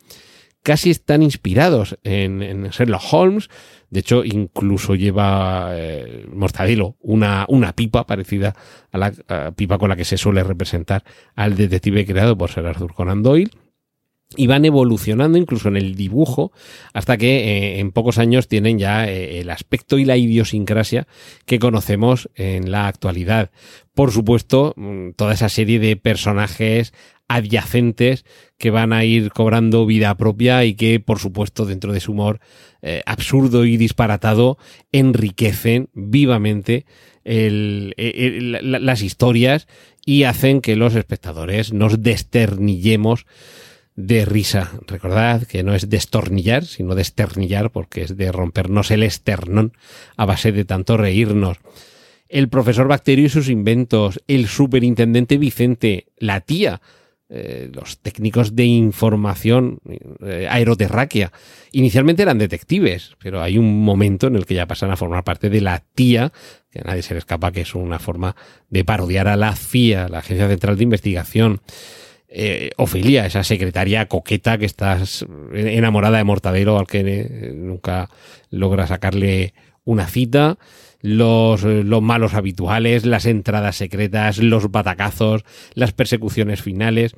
casi 0.62 0.90
están 0.90 1.22
inspirados 1.22 1.98
en, 2.04 2.42
en 2.42 2.68
Sherlock 2.70 3.02
Holmes, 3.12 3.50
de 3.90 4.00
hecho, 4.00 4.24
incluso 4.24 4.96
lleva 4.96 5.68
eh, 5.74 6.26
Mortadelo 6.32 6.96
una, 7.00 7.44
una 7.48 7.74
pipa 7.74 8.06
parecida 8.06 8.56
a 8.90 8.98
la 8.98 9.12
pipa 9.54 9.78
con 9.78 9.88
la 9.88 9.94
que 9.94 10.04
se 10.04 10.16
suele 10.16 10.42
representar 10.42 11.04
al 11.36 11.54
detective 11.54 12.04
creado 12.04 12.36
por 12.36 12.50
Sir 12.50 12.66
Arthur 12.66 12.94
Conan 12.94 13.22
Doyle 13.22 13.50
y 14.36 14.46
van 14.46 14.64
evolucionando 14.64 15.38
incluso 15.38 15.68
en 15.68 15.76
el 15.76 15.94
dibujo 15.94 16.52
hasta 16.92 17.16
que 17.16 17.38
eh, 17.38 17.80
en 17.80 17.92
pocos 17.92 18.18
años 18.18 18.48
tienen 18.48 18.78
ya 18.78 19.08
eh, 19.08 19.40
el 19.40 19.50
aspecto 19.50 19.98
y 19.98 20.04
la 20.04 20.16
idiosincrasia 20.16 21.06
que 21.46 21.58
conocemos 21.58 22.28
en 22.34 22.70
la 22.70 22.88
actualidad. 22.88 23.50
Por 23.94 24.12
supuesto, 24.12 24.74
mm, 24.76 25.10
toda 25.16 25.34
esa 25.34 25.48
serie 25.48 25.78
de 25.78 25.96
personajes 25.96 26.92
adyacentes 27.28 28.24
que 28.58 28.70
van 28.70 28.92
a 28.92 29.04
ir 29.04 29.30
cobrando 29.30 29.86
vida 29.86 30.14
propia 30.16 30.64
y 30.64 30.74
que, 30.74 31.00
por 31.00 31.18
supuesto, 31.18 31.64
dentro 31.64 31.92
de 31.92 32.00
su 32.00 32.12
humor 32.12 32.40
eh, 32.82 33.02
absurdo 33.06 33.64
y 33.64 33.76
disparatado, 33.76 34.58
enriquecen 34.92 35.88
vivamente 35.94 36.84
las 37.24 39.00
historias 39.00 39.66
y 40.04 40.24
hacen 40.24 40.60
que 40.60 40.76
los 40.76 40.94
espectadores 40.94 41.72
nos 41.72 42.02
desternillemos 42.02 43.24
de 43.96 44.24
risa. 44.24 44.72
Recordad 44.86 45.44
que 45.44 45.62
no 45.62 45.74
es 45.74 45.88
destornillar, 45.88 46.64
sino 46.64 46.94
desternillar, 46.94 47.70
porque 47.70 48.02
es 48.02 48.16
de 48.16 48.32
rompernos 48.32 48.90
el 48.90 49.02
esternón 49.02 49.72
a 50.16 50.24
base 50.24 50.52
de 50.52 50.64
tanto 50.64 50.96
reírnos 50.96 51.58
el 52.34 52.48
profesor 52.48 52.88
Bacterio 52.88 53.26
y 53.26 53.28
sus 53.28 53.48
inventos, 53.48 54.20
el 54.26 54.48
superintendente 54.48 55.38
Vicente, 55.38 56.08
la 56.18 56.40
tía, 56.40 56.80
eh, 57.28 57.70
los 57.72 57.98
técnicos 58.00 58.56
de 58.56 58.64
información 58.64 59.78
eh, 60.20 60.48
aeroterráquea. 60.50 61.30
Inicialmente 61.70 62.22
eran 62.22 62.38
detectives, 62.38 63.14
pero 63.22 63.40
hay 63.40 63.56
un 63.56 63.84
momento 63.84 64.26
en 64.26 64.36
el 64.36 64.46
que 64.46 64.54
ya 64.54 64.66
pasan 64.66 64.90
a 64.90 64.96
formar 64.96 65.22
parte 65.22 65.48
de 65.48 65.60
la 65.60 65.84
tía, 65.94 66.32
que 66.72 66.80
a 66.80 66.82
nadie 66.82 67.02
se 67.02 67.14
le 67.14 67.18
escapa 67.18 67.52
que 67.52 67.60
es 67.60 67.74
una 67.76 68.00
forma 68.00 68.34
de 68.68 68.84
parodiar 68.84 69.28
a 69.28 69.36
la 69.36 69.54
CIA, 69.54 70.08
la 70.08 70.18
Agencia 70.18 70.48
Central 70.48 70.76
de 70.76 70.82
Investigación. 70.82 71.60
Eh, 72.36 72.72
Ofelia, 72.78 73.26
esa 73.26 73.44
secretaria 73.44 74.08
coqueta 74.08 74.58
que 74.58 74.64
estás 74.64 75.24
enamorada 75.52 76.18
de 76.18 76.24
Mortadero, 76.24 76.80
al 76.80 76.88
que 76.88 77.52
nunca 77.54 78.10
logra 78.50 78.88
sacarle 78.88 79.54
una 79.84 80.08
cita 80.08 80.58
los, 81.00 81.62
los 81.62 82.02
malos 82.02 82.34
habituales, 82.34 83.06
las 83.06 83.26
entradas 83.26 83.76
secretas, 83.76 84.38
los 84.38 84.68
batacazos, 84.72 85.44
las 85.74 85.92
persecuciones 85.92 86.60
finales. 86.60 87.14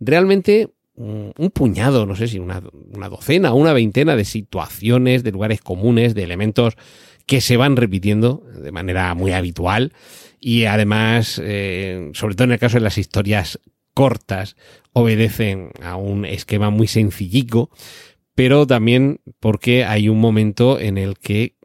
Realmente 0.00 0.68
mm, 0.96 1.30
un 1.38 1.50
puñado, 1.50 2.04
no 2.04 2.14
sé 2.14 2.28
si 2.28 2.38
una, 2.38 2.60
docena 3.08 3.54
o 3.54 3.56
una 3.56 3.72
veintena 3.72 4.16
de 4.16 4.26
situaciones, 4.26 5.24
de 5.24 5.32
lugares 5.32 5.62
comunes, 5.62 6.14
de 6.14 6.24
elementos 6.24 6.74
que 7.24 7.40
se 7.40 7.56
van 7.56 7.76
repitiendo 7.76 8.44
de 8.54 8.72
manera 8.72 9.14
muy 9.14 9.32
habitual 9.32 9.94
y 10.40 10.64
además, 10.64 11.40
eh, 11.42 12.10
sobre 12.12 12.34
todo 12.34 12.44
en 12.44 12.52
el 12.52 12.58
caso 12.58 12.76
de 12.76 12.84
las 12.84 12.98
historias 12.98 13.60
cortas, 13.98 14.54
obedecen 14.92 15.72
a 15.82 15.96
un 15.96 16.24
esquema 16.24 16.70
muy 16.70 16.86
sencillico, 16.86 17.68
pero 18.36 18.64
también 18.64 19.18
porque 19.40 19.84
hay 19.84 20.08
un 20.08 20.20
momento 20.20 20.78
en 20.78 20.98
el 20.98 21.18
que 21.18 21.56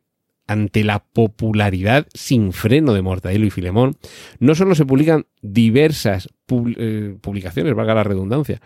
ante 0.48 0.84
la 0.84 1.06
popularidad 1.06 2.08
sin 2.16 2.52
freno 2.52 2.96
de 2.96 3.04
Mortadelo 3.04 3.46
y 3.46 3.52
Filemón, 3.52 3.98
no 4.40 4.56
solo 4.56 4.74
se 4.74 4.84
publican 4.84 5.28
diversas 5.44 6.28
eh, 6.50 7.16
publicaciones, 7.22 7.76
valga 7.76 7.94
la 7.94 8.04
redundancia, 8.04 8.62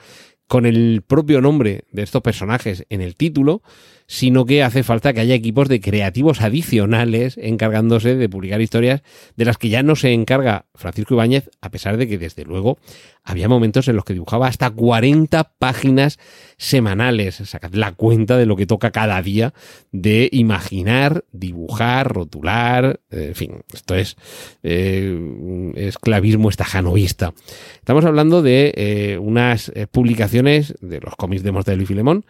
con 0.47 0.65
el 0.65 1.03
propio 1.05 1.41
nombre 1.41 1.83
de 1.91 2.03
estos 2.03 2.21
personajes 2.21 2.86
en 2.88 3.01
el 3.01 3.17
título, 3.17 3.63
sino 4.07 4.45
que 4.45 4.63
hace 4.63 4.83
falta 4.83 5.11
que 5.11 5.19
haya 5.19 5.35
equipos 5.35 5.67
de 5.67 5.81
creativos 5.81 6.41
adicionales 6.41 7.37
encargándose 7.37 8.15
de 8.15 8.29
publicar 8.29 8.61
historias 8.61 9.01
de 9.35 9.45
las 9.45 9.57
que 9.57 9.67
ya 9.67 9.83
no 9.83 9.97
se 9.97 10.13
encarga 10.13 10.65
Francisco 10.73 11.13
Ibáñez, 11.13 11.49
a 11.61 11.69
pesar 11.69 11.97
de 11.97 12.07
que 12.07 12.17
desde 12.17 12.45
luego 12.45 12.77
había 13.21 13.49
momentos 13.49 13.89
en 13.89 13.97
los 13.97 14.05
que 14.05 14.13
dibujaba 14.13 14.47
hasta 14.47 14.69
40 14.69 15.55
páginas 15.59 16.17
semanales. 16.57 17.35
Sacad 17.35 17.73
la 17.73 17.91
cuenta 17.91 18.37
de 18.37 18.45
lo 18.45 18.55
que 18.55 18.65
toca 18.65 18.91
cada 18.91 19.21
día 19.21 19.53
de 19.91 20.29
imaginar, 20.31 21.25
dibujar, 21.33 22.13
rotular, 22.13 23.01
en 23.11 23.35
fin, 23.35 23.63
esto 23.73 23.95
es 23.95 24.15
eh, 24.63 25.73
esclavismo 25.75 26.49
estajanovista. 26.49 27.33
Estamos 27.75 28.05
hablando 28.05 28.41
de 28.41 28.73
eh, 28.77 29.17
unas 29.17 29.69
eh, 29.75 29.87
publicaciones 29.87 30.75
de 30.79 31.01
los 31.01 31.17
cómics 31.17 31.43
de 31.43 31.51
Mortadelo 31.51 31.83
y 31.83 31.87
Filemón, 31.87 32.25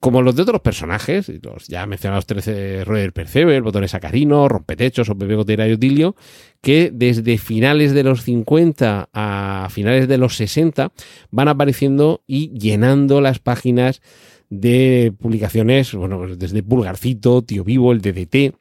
como 0.00 0.22
los 0.22 0.36
de 0.36 0.42
otros 0.42 0.60
personajes, 0.60 1.28
los 1.42 1.66
ya 1.66 1.84
mencionados 1.86 2.26
13 2.26 2.84
Roder 2.84 3.12
Perceber, 3.12 3.62
Botones 3.62 3.90
Sacarino, 3.90 4.48
Rompetechos 4.48 5.08
o 5.08 5.18
Pepe 5.18 5.34
Gotera 5.34 5.66
y 5.66 5.72
Otilio, 5.72 6.14
que 6.60 6.90
desde 6.92 7.36
finales 7.38 7.92
de 7.92 8.04
los 8.04 8.22
50 8.22 9.08
a 9.12 9.68
finales 9.70 10.06
de 10.06 10.18
los 10.18 10.36
60 10.36 10.92
van 11.30 11.48
apareciendo 11.48 12.22
y 12.26 12.56
llenando 12.56 13.20
las 13.20 13.40
páginas 13.40 14.00
de 14.50 15.12
publicaciones, 15.18 15.92
bueno, 15.94 16.36
desde 16.36 16.62
Pulgarcito, 16.62 17.42
Tío 17.42 17.64
Vivo, 17.64 17.92
el 17.92 18.00
DDT, 18.00 18.54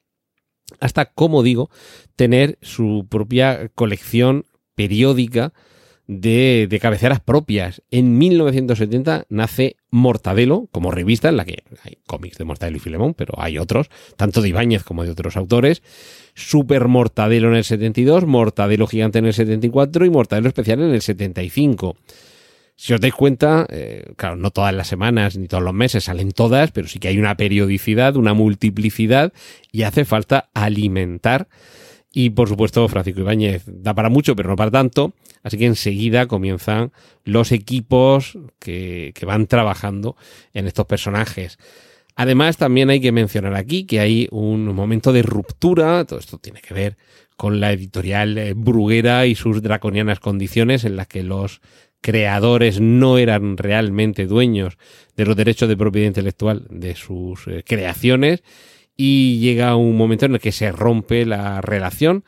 hasta, 0.79 1.05
como 1.05 1.43
digo, 1.43 1.69
tener 2.15 2.57
su 2.61 3.05
propia 3.09 3.69
colección 3.69 4.45
periódica 4.75 5.53
de, 6.07 6.79
cabeceras 6.81 7.19
propias. 7.19 7.81
En 7.91 8.17
1970 8.17 9.25
nace 9.29 9.75
Mortadelo 9.91 10.67
como 10.71 10.91
revista 10.91 11.29
en 11.29 11.37
la 11.37 11.45
que 11.45 11.63
hay 11.83 11.97
cómics 12.07 12.37
de 12.37 12.45
Mortadelo 12.45 12.77
y 12.77 12.79
Filemón, 12.79 13.13
pero 13.13 13.33
hay 13.37 13.57
otros, 13.57 13.89
tanto 14.15 14.41
de 14.41 14.49
Ibáñez 14.49 14.83
como 14.83 15.03
de 15.03 15.11
otros 15.11 15.37
autores. 15.37 15.83
Super 16.33 16.87
Mortadelo 16.87 17.49
en 17.49 17.55
el 17.55 17.63
72, 17.63 18.25
Mortadelo 18.25 18.87
Gigante 18.87 19.19
en 19.19 19.25
el 19.25 19.33
74 19.33 20.05
y 20.05 20.09
Mortadelo 20.09 20.47
Especial 20.47 20.81
en 20.81 20.91
el 20.91 21.01
75. 21.01 21.97
Si 22.79 22.93
os 22.93 23.01
dais 23.01 23.13
cuenta, 23.13 23.65
eh, 23.69 24.13
claro, 24.15 24.35
no 24.35 24.51
todas 24.51 24.73
las 24.73 24.87
semanas 24.87 25.35
ni 25.35 25.47
todos 25.47 25.63
los 25.63 25.73
meses 25.73 26.03
salen 26.05 26.31
todas, 26.31 26.71
pero 26.71 26.87
sí 26.87 26.99
que 26.99 27.07
hay 27.07 27.17
una 27.17 27.35
periodicidad, 27.35 28.15
una 28.15 28.35
multiplicidad 28.35 29.33
y 29.71 29.81
hace 29.81 30.05
falta 30.05 30.49
alimentar 30.53 31.47
y 32.19 32.31
por 32.31 32.49
supuesto, 32.49 32.87
Francisco 32.87 33.21
Ibáñez 33.21 33.63
da 33.67 33.93
para 33.93 34.09
mucho, 34.09 34.35
pero 34.35 34.49
no 34.49 34.55
para 34.55 34.71
tanto. 34.71 35.13
Así 35.47 35.57
que 35.57 35.65
enseguida 35.65 36.27
comienzan 36.27 36.91
los 37.23 37.53
equipos 37.53 38.37
que, 38.59 39.13
que 39.15 39.25
van 39.25 39.47
trabajando 39.47 40.17
en 40.53 40.67
estos 40.67 40.85
personajes. 40.87 41.57
Además, 42.17 42.57
también 42.57 42.89
hay 42.89 42.99
que 42.99 43.13
mencionar 43.13 43.55
aquí 43.55 43.85
que 43.85 44.01
hay 44.01 44.27
un 44.29 44.75
momento 44.75 45.13
de 45.13 45.21
ruptura. 45.21 46.03
Todo 46.03 46.19
esto 46.19 46.37
tiene 46.37 46.59
que 46.59 46.73
ver 46.73 46.97
con 47.37 47.61
la 47.61 47.71
editorial 47.71 48.37
eh, 48.37 48.53
Bruguera 48.57 49.25
y 49.25 49.35
sus 49.35 49.61
draconianas 49.61 50.19
condiciones 50.19 50.83
en 50.83 50.97
las 50.97 51.07
que 51.07 51.23
los 51.23 51.61
creadores 52.01 52.81
no 52.81 53.17
eran 53.17 53.55
realmente 53.55 54.25
dueños 54.25 54.77
de 55.15 55.25
los 55.25 55.37
derechos 55.37 55.69
de 55.69 55.77
propiedad 55.77 56.07
intelectual 56.07 56.67
de 56.69 56.93
sus 56.95 57.47
eh, 57.47 57.63
creaciones 57.65 58.43
y 58.97 59.39
llega 59.39 59.77
un 59.77 59.95
momento 59.95 60.25
en 60.25 60.33
el 60.33 60.41
que 60.41 60.51
se 60.51 60.73
rompe 60.73 61.25
la 61.25 61.61
relación. 61.61 62.25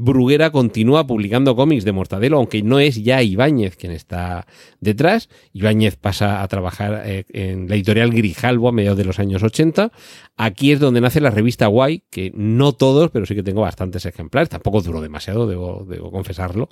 Bruguera 0.00 0.52
continúa 0.52 1.08
publicando 1.08 1.56
cómics 1.56 1.84
de 1.84 1.90
Mortadelo, 1.90 2.36
aunque 2.36 2.62
no 2.62 2.78
es 2.78 3.02
ya 3.02 3.20
Ibáñez 3.20 3.74
quien 3.74 3.90
está 3.90 4.46
detrás. 4.78 5.28
Ibáñez 5.52 5.96
pasa 5.96 6.40
a 6.40 6.46
trabajar 6.46 7.02
eh, 7.04 7.24
en 7.30 7.68
la 7.68 7.74
editorial 7.74 8.12
Grijalbo 8.12 8.68
a 8.68 8.72
mediados 8.72 8.96
de 8.96 9.04
los 9.04 9.18
años 9.18 9.42
80. 9.42 9.90
Aquí 10.36 10.70
es 10.70 10.78
donde 10.78 11.00
nace 11.00 11.20
la 11.20 11.32
revista 11.32 11.66
Guay, 11.66 12.04
que 12.10 12.30
no 12.32 12.74
todos, 12.74 13.10
pero 13.10 13.26
sí 13.26 13.34
que 13.34 13.42
tengo 13.42 13.62
bastantes 13.62 14.06
ejemplares. 14.06 14.48
Tampoco 14.48 14.82
duró 14.82 15.00
demasiado, 15.00 15.48
debo, 15.48 16.12
confesarlo. 16.12 16.68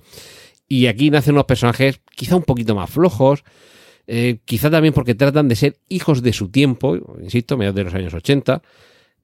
Y 0.68 0.86
aquí 0.86 1.10
nacen 1.10 1.34
unos 1.34 1.46
personajes 1.46 2.00
quizá 2.14 2.36
un 2.36 2.44
poquito 2.44 2.76
más 2.76 2.90
flojos, 2.90 3.42
eh, 4.06 4.38
quizá 4.44 4.70
también 4.70 4.94
porque 4.94 5.16
tratan 5.16 5.48
de 5.48 5.56
ser 5.56 5.80
hijos 5.88 6.22
de 6.22 6.32
su 6.32 6.48
tiempo, 6.52 6.96
insisto, 7.20 7.56
mediados 7.56 7.74
de 7.74 7.84
los 7.84 7.94
años 7.94 8.14
80. 8.14 8.62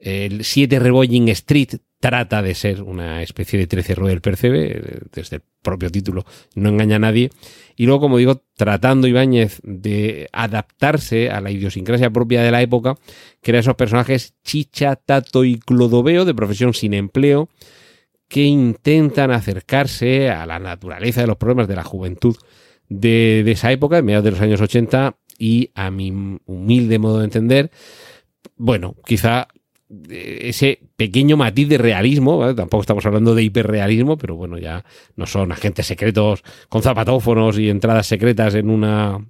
El 0.01 0.43
7 0.43 0.81
Rebolling 0.81 1.29
Street 1.29 1.77
trata 2.03 2.43
de 2.43 2.57
ser 2.57 2.83
una 2.83 3.23
especie 3.23 3.61
de 3.61 3.69
13 3.69 3.95
Royal 3.95 4.21
Percebe, 4.21 5.03
desde 5.13 5.37
el 5.37 5.43
propio 5.63 5.89
título 5.89 6.25
no 6.57 6.69
engaña 6.69 6.97
a 6.97 6.99
nadie. 6.99 7.31
Y 7.77 7.87
luego, 7.87 8.01
como 8.01 8.19
digo, 8.19 8.43
tratando 8.57 9.07
Ibáñez 9.07 9.61
de 9.63 10.29
adaptarse 10.33 11.31
a 11.31 11.41
la 11.41 11.53
idiosincrasia 11.53 12.11
propia 12.11 12.43
de 12.43 12.51
la 12.51 12.61
época, 12.61 12.97
crea 13.41 13.61
esos 13.61 13.77
personajes 13.77 14.35
Chicha, 14.43 14.97
Tato 14.97 15.45
y 15.45 15.61
Clodoveo, 15.61 16.25
de 16.25 16.35
profesión 16.35 16.75
sin 16.75 16.93
empleo, 16.93 17.49
que 18.27 18.43
intentan 18.43 19.31
acercarse 19.31 20.29
a 20.29 20.45
la 20.45 20.59
naturaleza 20.59 21.21
de 21.21 21.29
los 21.29 21.37
problemas 21.37 21.69
de 21.69 21.77
la 21.77 21.85
juventud 21.85 22.37
de, 22.89 23.43
de 23.45 23.53
esa 23.53 23.71
época, 23.71 23.99
en 23.99 24.07
mediados 24.07 24.25
de 24.25 24.31
los 24.33 24.41
años 24.41 24.61
80, 24.61 25.19
y 25.39 25.71
a 25.77 25.93
mi 25.93 26.11
humilde 26.47 26.99
modo 26.99 27.21
de 27.21 27.27
entender, 27.27 27.71
bueno, 28.57 28.97
quizá 29.07 29.47
ese 30.09 30.81
pequeño 30.97 31.37
matiz 31.37 31.69
de 31.69 31.79
realismo, 31.79 32.55
tampoco 32.55 32.83
estamos 32.83 33.05
hablando 33.07 33.35
de 33.35 33.43
hiperrealismo, 33.43 34.17
pero 34.17 34.37
bueno, 34.37 34.59
ya 34.59 34.85
no 35.17 35.27
son 35.27 35.53
agentes 35.53 35.87
secretos 35.87 36.43
con 36.69 36.83
zapatófonos 36.83 37.59
y 37.59 37.69
entradas 37.69 38.07
secretas 38.07 38.55
en 38.55 38.71
una, 38.71 39.25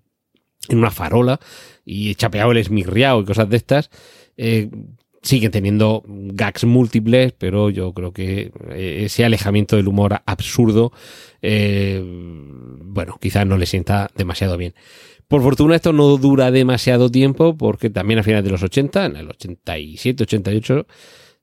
en 0.68 0.78
una 0.78 0.90
farola 0.90 1.40
y 1.84 2.14
chapeado 2.14 2.52
el 2.52 2.58
y 2.58 2.84
cosas 3.24 3.48
de 3.48 3.56
estas. 3.56 3.90
Eh, 4.36 4.70
siguen 5.22 5.52
teniendo 5.52 6.02
gags 6.06 6.64
múltiples, 6.64 7.32
pero 7.32 7.70
yo 7.70 7.92
creo 7.92 8.12
que 8.12 8.52
eh, 8.70 9.02
ese 9.04 9.24
alejamiento 9.24 9.76
del 9.76 9.88
humor 9.88 10.20
absurdo, 10.26 10.92
eh, 11.40 12.02
bueno, 12.04 13.18
quizás 13.20 13.46
no 13.46 13.56
le 13.56 13.66
sienta 13.66 14.10
demasiado 14.16 14.56
bien. 14.56 14.74
Por 15.32 15.40
fortuna 15.40 15.76
esto 15.76 15.94
no 15.94 16.18
dura 16.18 16.50
demasiado 16.50 17.10
tiempo 17.10 17.56
porque 17.56 17.88
también 17.88 18.18
a 18.18 18.22
finales 18.22 18.44
de 18.44 18.50
los 18.50 18.62
80, 18.62 19.06
en 19.06 19.16
el 19.16 19.30
87, 19.30 20.24
88, 20.24 20.86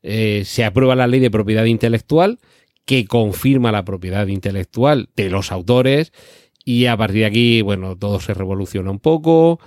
eh, 0.04 0.44
se 0.46 0.64
aprueba 0.64 0.96
la 0.96 1.08
ley 1.08 1.20
de 1.20 1.32
propiedad 1.32 1.66
intelectual 1.66 2.38
que 2.86 3.08
confirma 3.08 3.72
la 3.72 3.86
propiedad 3.86 4.28
intelectual 4.28 5.10
de 5.16 5.32
los 5.32 5.52
autores 5.52 6.14
y 6.64 6.86
a 6.86 6.96
partir 6.98 7.22
de 7.22 7.26
aquí, 7.26 7.62
bueno, 7.64 7.98
todo 7.98 8.20
se 8.20 8.36
revoluciona 8.36 8.92
un 8.92 9.00
poco. 9.00 9.60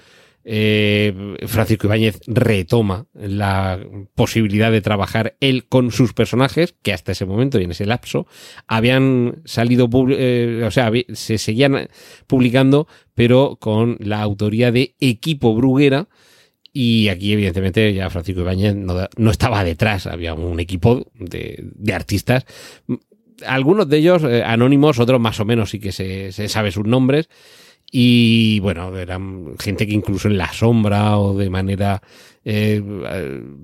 Eh, 0.45 1.37
Francisco 1.47 1.87
Ibáñez 1.87 2.21
retoma 2.27 3.07
la 3.15 3.79
posibilidad 4.15 4.73
de 4.73 4.81
trabajar 4.81 5.37
él 5.41 5.67
con 5.69 5.93
sus 5.93 6.13
personajes, 6.15 6.75
que 6.83 6.93
hasta 6.93 7.13
ese 7.13 7.27
momento 7.27 7.61
y 7.61 7.65
en 7.65 7.71
ese 7.71 7.87
lapso 7.87 8.27
habían 8.67 9.43
salido, 9.45 9.89
eh, 10.11 10.65
o 10.67 10.71
sea, 10.71 10.91
se 11.13 11.39
seguían 11.39 11.89
publicando, 12.27 12.89
pero 13.15 13.57
con 13.61 13.97
la 14.01 14.21
autoría 14.23 14.73
de 14.73 14.97
Equipo 15.01 15.55
Bruguera. 15.55 16.09
Y 16.75 17.09
aquí, 17.09 17.33
evidentemente, 17.33 17.93
ya 17.93 18.09
Francisco 18.09 18.41
Ibáñez 18.41 18.75
no, 18.75 19.31
estaba 19.31 19.63
detrás, 19.63 20.07
había 20.07 20.33
un 20.35 20.59
equipo 20.59 21.07
de, 21.15 21.71
artistas 21.93 22.47
algunos 23.47 23.89
de 23.89 23.99
ellos 23.99 24.23
eh, 24.23 24.45
anónimos, 24.45 25.01
otros 25.01 25.21
más 25.21 25.41
o 25.41 25.45
menos 25.45 25.71
sí 25.71 25.81
que 25.81 25.91
se, 25.91 26.31
se 26.31 26.49
sabe 26.49 26.71
sus 26.71 26.87
nombres, 26.87 27.29
y 27.95 28.59
bueno, 28.61 28.97
eran 28.97 29.55
gente 29.59 29.87
que 29.87 29.93
incluso 29.93 30.27
en 30.27 30.39
la 30.39 30.51
sombra 30.51 31.19
o 31.19 31.37
de 31.37 31.51
manera 31.51 32.01
eh, 32.43 32.81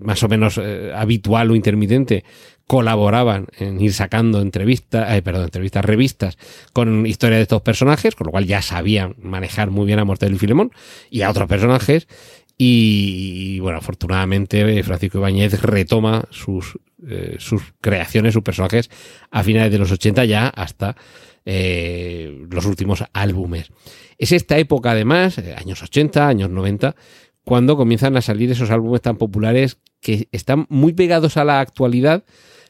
más 0.00 0.23
o 0.23 0.28
menos 0.28 0.61
eh, 0.62 0.92
habitual 0.94 1.50
o 1.50 1.56
intermitente 1.56 2.25
colaboraban 2.66 3.47
en 3.58 3.80
ir 3.80 3.94
sacando 3.94 4.42
entrevistas, 4.42 5.16
eh, 5.16 5.23
perdón, 5.23 5.44
entrevistas, 5.44 5.82
revistas 5.82 6.38
con 6.75 7.06
historia 7.06 7.38
de 7.38 7.44
estos 7.44 7.62
personajes, 7.62 8.14
con 8.14 8.26
lo 8.26 8.30
cual 8.30 8.44
ya 8.44 8.61
sabían 8.61 9.16
manejar 9.23 9.70
muy 9.70 9.87
bien 9.87 9.99
a 9.99 10.04
Mortadelo 10.04 10.37
y 10.37 10.38
Filemón 10.38 10.73
y 11.11 11.23
a 11.23 11.30
otros 11.30 11.49
personajes. 11.49 12.06
Y, 12.58 13.61
bueno, 13.61 13.78
afortunadamente 13.78 14.82
Francisco 14.82 15.18
Ibáñez 15.18 15.62
retoma 15.62 16.25
sus, 16.30 16.78
eh, 17.07 17.37
sus 17.38 17.62
creaciones, 17.81 18.35
sus 18.35 18.43
personajes 18.43 18.90
a 19.31 19.45
finales 19.45 19.71
de 19.71 19.78
los 19.78 19.93
80 19.93 20.25
ya 20.25 20.49
hasta 20.49 20.97
eh, 21.45 22.45
los 22.50 22.67
últimos 22.67 23.05
álbumes. 23.12 23.71
Es 24.19 24.33
esta 24.33 24.59
época, 24.59 24.90
además, 24.90 25.38
eh, 25.38 25.55
años 25.57 25.83
80, 25.83 26.26
años 26.26 26.50
90, 26.50 26.97
cuando 27.45 27.76
comienzan 27.76 28.17
a 28.17 28.21
salir 28.21 28.50
esos 28.50 28.71
álbumes 28.71 29.00
tan 29.00 29.17
populares 29.17 29.78
que 30.00 30.28
están 30.33 30.67
muy 30.69 30.93
pegados 30.93 31.37
a 31.37 31.45
la 31.45 31.61
actualidad, 31.61 32.25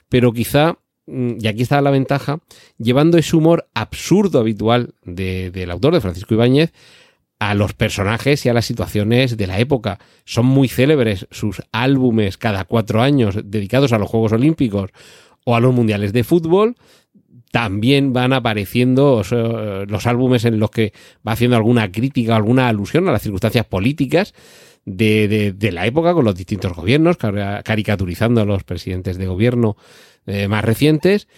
pero 0.08 0.32
quizá, 0.32 0.78
mm, 1.06 1.38
y 1.40 1.48
aquí 1.48 1.62
está 1.62 1.80
la 1.80 1.90
ventaja, 1.90 2.40
llevando 2.76 3.18
ese 3.18 3.34
humor 3.34 3.68
absurdo 3.74 4.38
habitual 4.38 4.94
del 5.04 5.70
autor, 5.70 5.94
de 5.94 6.00
Francisco 6.00 6.34
Ibáñez, 6.34 6.72
a 7.38 7.54
los 7.54 7.72
personajes 7.72 8.44
y 8.44 8.48
a 8.48 8.54
las 8.54 8.66
situaciones 8.66 9.36
de 9.36 9.46
la 9.46 9.58
época. 9.58 9.98
Son 10.24 10.46
muy 10.46 10.68
célebres 10.68 11.26
sus 11.30 11.62
álbumes 11.72 12.36
cada 12.36 12.64
cuatro 12.64 13.02
años 13.02 13.38
dedicados 13.44 13.92
a 13.92 13.98
los 13.98 14.08
Juegos 14.08 14.32
Olímpicos 14.32 14.90
o 15.44 15.54
a 15.54 15.60
los 15.60 15.74
Mundiales 15.74 16.12
de 16.12 16.24
Fútbol, 16.24 16.76
también 17.50 18.12
van 18.12 18.32
apareciendo 18.34 19.22
los 19.88 20.06
álbumes 20.06 20.44
en 20.44 20.58
los 20.58 20.70
que 20.70 20.92
va 21.26 21.32
haciendo 21.32 21.56
alguna 21.56 21.90
crítica, 21.90 22.36
alguna 22.36 22.68
alusión 22.68 23.08
a 23.08 23.12
las 23.12 23.22
circunstancias 23.22 23.64
políticas 23.64 24.34
de, 24.84 25.54
de, 25.56 25.72
la 25.72 25.86
época 25.86 26.12
con 26.14 26.24
los 26.24 26.34
distintos 26.34 26.74
gobiernos, 26.74 27.16
caricaturizando 27.16 28.42
a 28.42 28.44
los 28.44 28.64
presidentes 28.64 29.16
de 29.16 29.26
gobierno 29.26 29.76
eh, 30.26 30.48
más 30.48 30.64
recientes 30.64 31.28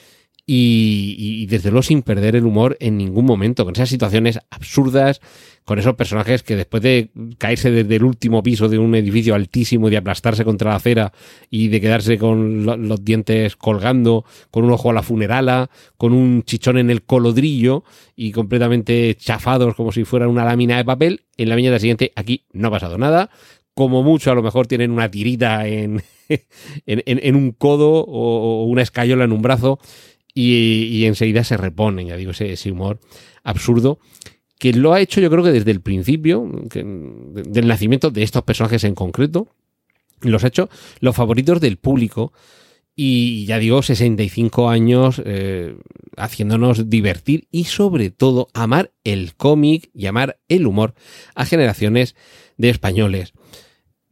y, 0.47 1.14
y, 1.18 1.47
desde 1.47 1.70
luego 1.70 1.82
sin 1.82 2.02
perder 2.02 2.37
el 2.37 2.44
humor 2.44 2.76
en 2.80 2.97
ningún 2.97 3.25
momento, 3.25 3.64
con 3.64 3.75
esas 3.75 3.88
situaciones 3.88 4.40
absurdas, 4.50 5.20
con 5.64 5.78
esos 5.78 5.94
personajes 5.94 6.42
que 6.42 6.56
después 6.56 6.82
de 6.82 7.11
caerse 7.38 7.70
desde 7.70 7.97
el 7.97 8.02
último 8.02 8.42
piso 8.42 8.68
de 8.68 8.78
un 8.78 8.94
edificio 8.94 9.35
altísimo 9.37 9.87
y 9.87 9.92
de 9.92 9.99
aplastarse 9.99 10.44
contra 10.44 10.70
la 10.70 10.76
acera 10.76 11.12
y 11.49 11.68
de 11.68 11.80
quedarse 11.80 12.18
con 12.18 12.64
los 12.64 13.04
dientes 13.04 13.54
colgando, 13.54 14.25
con 14.50 14.64
un 14.64 14.73
ojo 14.73 14.90
a 14.90 14.94
la 14.94 15.02
funerala, 15.02 15.70
con 15.97 16.12
un 16.12 16.42
chichón 16.42 16.78
en 16.78 16.90
el 16.90 17.02
colodrillo 17.02 17.85
y 18.16 18.32
completamente 18.32 19.14
chafados 19.14 19.76
como 19.76 19.92
si 19.92 20.04
fueran 20.04 20.30
una 20.30 20.44
lámina 20.44 20.76
de 20.76 20.85
papel, 20.85 21.25
en 21.37 21.49
la 21.49 21.54
viñeta 21.54 21.78
siguiente 21.78 22.12
aquí 22.16 22.47
no 22.52 22.68
ha 22.68 22.73
pasado 22.73 22.99
nada. 22.99 23.30
Como 23.75 24.02
mucho, 24.02 24.32
a 24.32 24.35
lo 24.35 24.42
mejor 24.42 24.66
tienen 24.66 24.90
una 24.90 25.11
tirita 25.11 25.68
en, 25.68 26.02
en, 26.87 27.37
un 27.37 27.52
codo 27.52 28.04
o, 28.06 28.64
una 28.64 28.82
escayola 28.82 29.25
en 29.25 29.32
un 29.32 29.42
brazo 29.42 29.78
y, 30.34 31.04
enseguida 31.04 31.44
se 31.44 31.56
reponen, 31.56 32.08
ya 32.08 32.16
digo, 32.16 32.32
ese, 32.32 32.70
humor 32.70 33.00
absurdo 33.42 33.99
que 34.58 34.72
lo 34.75 34.92
ha 34.92 35.00
hecho 35.00 35.22
yo 35.22 35.30
creo 35.30 35.42
que 35.42 35.52
desde 35.52 35.70
el 35.70 35.80
principio 35.80 36.46
del 36.75 37.66
nacimiento 37.66 38.10
de 38.10 38.22
estos 38.22 38.42
personajes 38.42 38.84
en 38.84 38.94
concreto, 38.94 39.49
los 40.20 40.44
ha 40.44 40.49
hecho 40.49 40.68
los 41.00 41.16
favoritos 41.16 41.60
del 41.60 41.78
público 41.78 42.32
y 42.94 43.46
ya 43.46 43.58
digo, 43.58 43.80
65 43.82 44.68
años 44.68 45.22
eh, 45.25 45.76
haciéndonos 46.18 46.90
divertir 46.90 47.49
y 47.50 47.64
sobre 47.64 48.10
todo 48.10 48.49
amar 48.52 48.92
el 49.04 49.34
cómic 49.34 49.88
y 49.94 50.04
amar 50.04 50.38
el 50.49 50.66
humor 50.66 50.94
a 51.34 51.46
generaciones 51.46 52.14
de 52.58 52.68
españoles. 52.68 53.32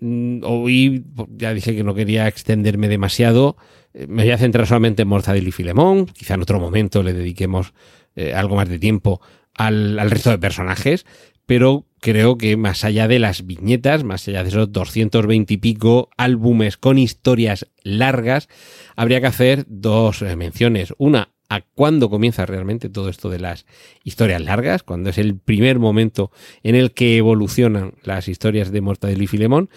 Mm, 0.00 0.40
hoy 0.44 1.04
ya 1.36 1.52
dije 1.52 1.74
que 1.74 1.82
no 1.82 1.94
quería 1.94 2.28
extenderme 2.28 2.88
demasiado, 2.88 3.56
eh, 3.94 4.06
me 4.08 4.22
voy 4.22 4.32
a 4.32 4.38
centrar 4.38 4.66
solamente 4.66 5.02
en 5.02 5.08
Mortadelo 5.08 5.48
y 5.48 5.52
Filemón, 5.52 6.06
quizá 6.06 6.34
en 6.34 6.42
otro 6.42 6.60
momento 6.60 7.02
le 7.02 7.12
dediquemos 7.12 7.74
eh, 8.14 8.32
algo 8.32 8.54
más 8.54 8.68
de 8.68 8.78
tiempo 8.78 9.20
al, 9.54 9.98
resto 10.08 10.30
de 10.30 10.38
personajes, 10.38 11.04
pero 11.46 11.86
creo 12.00 12.38
que 12.38 12.56
más 12.56 12.84
allá 12.84 13.08
de 13.08 13.18
las 13.18 13.44
viñetas, 13.44 14.04
más 14.04 14.28
allá 14.28 14.44
de 14.44 14.50
esos 14.50 14.70
220 14.70 15.54
y 15.54 15.56
pico 15.56 16.10
álbumes 16.16 16.76
con 16.76 16.96
historias 16.98 17.66
largas, 17.82 18.48
habría 18.94 19.20
que 19.20 19.26
hacer 19.26 19.64
dos 19.66 20.22
eh, 20.22 20.36
menciones. 20.36 20.94
Una, 20.98 21.30
a 21.48 21.62
cuándo 21.62 22.10
comienza 22.10 22.46
realmente 22.46 22.88
todo 22.88 23.08
esto 23.08 23.30
de 23.30 23.38
las 23.38 23.66
historias 24.04 24.42
largas, 24.42 24.82
cuando 24.82 25.10
es 25.10 25.18
el 25.18 25.36
primer 25.36 25.78
momento 25.78 26.30
en 26.62 26.74
el 26.74 26.92
que 26.92 27.16
evolucionan 27.16 27.94
las 28.02 28.28
historias 28.28 28.70
de 28.70 28.80
Mortadelo 28.80 29.22
y 29.22 29.26
Filemón. 29.26 29.70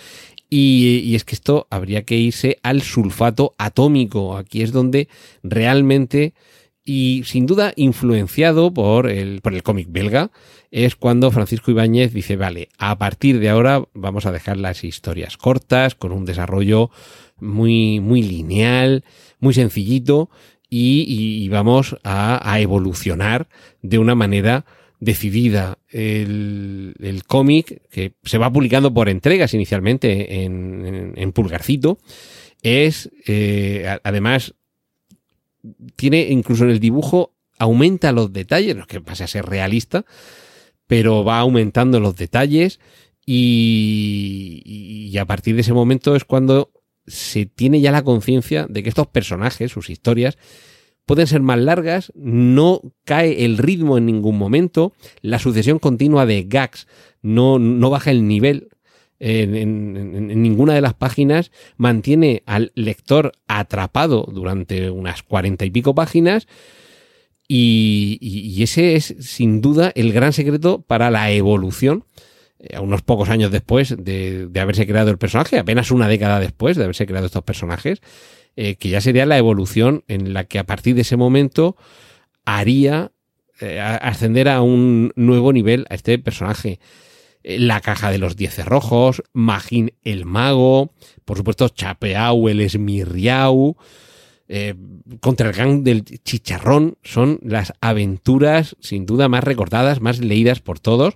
Y, 0.49 1.15
es 1.15 1.23
que 1.23 1.35
esto 1.35 1.67
habría 1.69 2.03
que 2.03 2.17
irse 2.17 2.57
al 2.61 2.81
sulfato 2.81 3.55
atómico. 3.57 4.35
Aquí 4.35 4.61
es 4.61 4.73
donde 4.73 5.07
realmente 5.43 6.33
y 6.83 7.21
sin 7.25 7.45
duda 7.45 7.73
influenciado 7.75 8.73
por 8.73 9.07
el, 9.09 9.41
por 9.41 9.53
el 9.53 9.63
cómic 9.63 9.87
belga, 9.89 10.31
es 10.71 10.95
cuando 10.95 11.31
Francisco 11.31 11.71
Ibáñez 11.71 12.11
dice, 12.11 12.35
vale, 12.37 12.69
a 12.77 12.97
partir 12.97 13.39
de 13.39 13.49
ahora 13.49 13.85
vamos 13.93 14.25
a 14.25 14.31
dejar 14.31 14.57
las 14.57 14.83
historias 14.83 15.37
cortas, 15.37 15.95
con 15.95 16.11
un 16.11 16.25
desarrollo 16.25 16.89
muy, 17.39 17.99
muy 17.99 18.23
lineal, 18.23 19.03
muy 19.39 19.53
sencillito, 19.53 20.29
y, 20.73 21.49
vamos 21.49 21.97
a, 22.05 22.59
evolucionar 22.59 23.49
de 23.81 23.99
una 23.99 24.15
manera 24.15 24.65
decidida. 25.01 25.77
El, 25.89 26.95
el 27.01 27.25
cómic, 27.25 27.81
que 27.89 28.13
se 28.23 28.37
va 28.37 28.51
publicando 28.51 28.93
por 28.93 29.09
entregas 29.09 29.53
inicialmente 29.53 30.43
en, 30.43 31.13
en, 31.17 31.31
Pulgarcito, 31.33 31.99
es 32.61 33.11
eh, 33.27 33.97
además 34.03 34.55
tiene 35.97 36.29
incluso 36.29 36.63
en 36.63 36.69
el 36.69 36.79
dibujo, 36.79 37.33
aumenta 37.59 38.13
los 38.13 38.31
detalles, 38.31 38.75
no 38.75 38.83
es 38.83 38.87
que 38.87 39.01
pase 39.01 39.25
a 39.25 39.27
ser 39.27 39.45
realista, 39.45 40.05
pero 40.87 41.25
va 41.25 41.39
aumentando 41.39 41.99
los 41.99 42.15
detalles 42.15 42.79
y, 43.25 44.61
y 44.65 45.17
a 45.17 45.25
partir 45.25 45.55
de 45.55 45.61
ese 45.61 45.73
momento 45.73 46.15
es 46.15 46.23
cuando 46.23 46.71
se 47.07 47.45
tiene 47.45 47.81
ya 47.81 47.91
la 47.91 48.03
conciencia 48.03 48.67
de 48.69 48.83
que 48.83 48.89
estos 48.89 49.07
personajes, 49.07 49.71
sus 49.71 49.89
historias, 49.89 50.37
pueden 51.05 51.27
ser 51.27 51.41
más 51.41 51.59
largas, 51.59 52.11
no 52.15 52.81
cae 53.05 53.43
el 53.43 53.57
ritmo 53.57 53.97
en 53.97 54.05
ningún 54.05 54.37
momento, 54.37 54.93
la 55.21 55.39
sucesión 55.39 55.79
continua 55.79 56.25
de 56.25 56.43
gags 56.43 56.87
no, 57.21 57.59
no 57.59 57.89
baja 57.89 58.11
el 58.11 58.27
nivel 58.27 58.69
en, 59.21 60.41
ninguna 60.41 60.73
de 60.73 60.81
las 60.81 60.95
páginas 60.95 61.51
mantiene 61.77 62.41
al 62.47 62.71
lector 62.73 63.33
atrapado 63.47 64.27
durante 64.31 64.89
unas 64.89 65.21
cuarenta 65.21 65.63
y 65.63 65.69
pico 65.69 65.93
páginas. 65.93 66.47
Y, 67.47 68.63
ese 68.63 68.95
es 68.95 69.15
sin 69.19 69.61
duda 69.61 69.91
el 69.95 70.13
gran 70.13 70.33
secreto 70.33 70.81
para 70.81 71.11
la 71.11 71.31
evolución 71.31 72.05
eh, 72.63 72.79
unos 72.79 73.01
pocos 73.01 73.29
años 73.29 73.51
después 73.51 73.95
de, 73.97 74.47
haberse 74.61 74.85
creado 74.85 75.09
el 75.09 75.17
personaje, 75.17 75.57
apenas 75.57 75.89
una 75.89 76.07
década 76.07 76.39
después 76.39 76.77
de 76.77 76.83
haberse 76.83 77.07
creado 77.07 77.25
estos 77.25 77.43
personajes, 77.43 78.01
eh, 78.55 78.75
que 78.75 78.89
ya 78.89 79.01
sería 79.01 79.25
la 79.25 79.39
evolución 79.39 80.03
en 80.07 80.33
la 80.33 80.43
que 80.43 80.59
a 80.59 80.65
partir 80.65 80.93
de 80.93 81.01
ese 81.01 81.17
momento 81.17 81.75
haría 82.45 83.13
eh, 83.61 83.79
ascender 83.79 84.47
a 84.47 84.61
un 84.61 85.11
nuevo 85.15 85.53
nivel 85.53 85.87
a 85.89 85.95
este 85.95 86.19
personaje. 86.19 86.79
La 87.43 87.81
caja 87.81 88.11
de 88.11 88.19
los 88.19 88.35
diez 88.35 88.53
cerrojos, 88.53 89.23
Magín 89.33 89.93
el 90.03 90.25
mago, 90.25 90.93
por 91.25 91.37
supuesto 91.37 91.67
Chapeau 91.69 92.47
el 92.47 92.61
esmirriau, 92.61 93.75
contra 95.21 95.47
el 95.47 95.55
gang 95.55 95.81
del 95.81 96.03
chicharrón, 96.03 96.97
son 97.01 97.39
las 97.41 97.73
aventuras 97.81 98.75
sin 98.79 99.07
duda 99.07 99.29
más 99.29 99.43
recordadas, 99.43 100.01
más 100.01 100.19
leídas 100.19 100.59
por 100.59 100.79
todos 100.79 101.15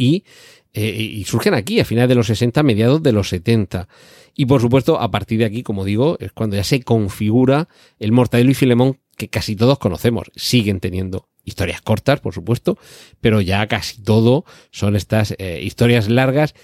y, 0.00 0.24
eh, 0.72 0.96
y 0.98 1.24
surgen 1.24 1.52
aquí 1.52 1.78
a 1.78 1.84
finales 1.84 2.08
de 2.08 2.14
los 2.14 2.26
60, 2.26 2.62
mediados 2.62 3.02
de 3.02 3.12
los 3.12 3.28
70. 3.28 3.86
Y 4.34 4.46
por 4.46 4.62
supuesto, 4.62 4.98
a 4.98 5.10
partir 5.10 5.40
de 5.40 5.44
aquí, 5.44 5.62
como 5.62 5.84
digo, 5.84 6.16
es 6.20 6.32
cuando 6.32 6.56
ya 6.56 6.64
se 6.64 6.82
configura 6.82 7.68
el 7.98 8.12
Mortadelo 8.12 8.50
y 8.50 8.54
Filemón 8.54 8.98
que 9.18 9.28
casi 9.28 9.56
todos 9.56 9.78
conocemos. 9.78 10.30
Siguen 10.34 10.80
teniendo 10.80 11.28
historias 11.44 11.82
cortas, 11.82 12.20
por 12.20 12.32
supuesto, 12.32 12.78
pero 13.20 13.42
ya 13.42 13.66
casi 13.66 14.02
todo 14.02 14.46
son 14.70 14.96
estas 14.96 15.34
eh, 15.38 15.60
historias 15.62 16.08
largas 16.08 16.54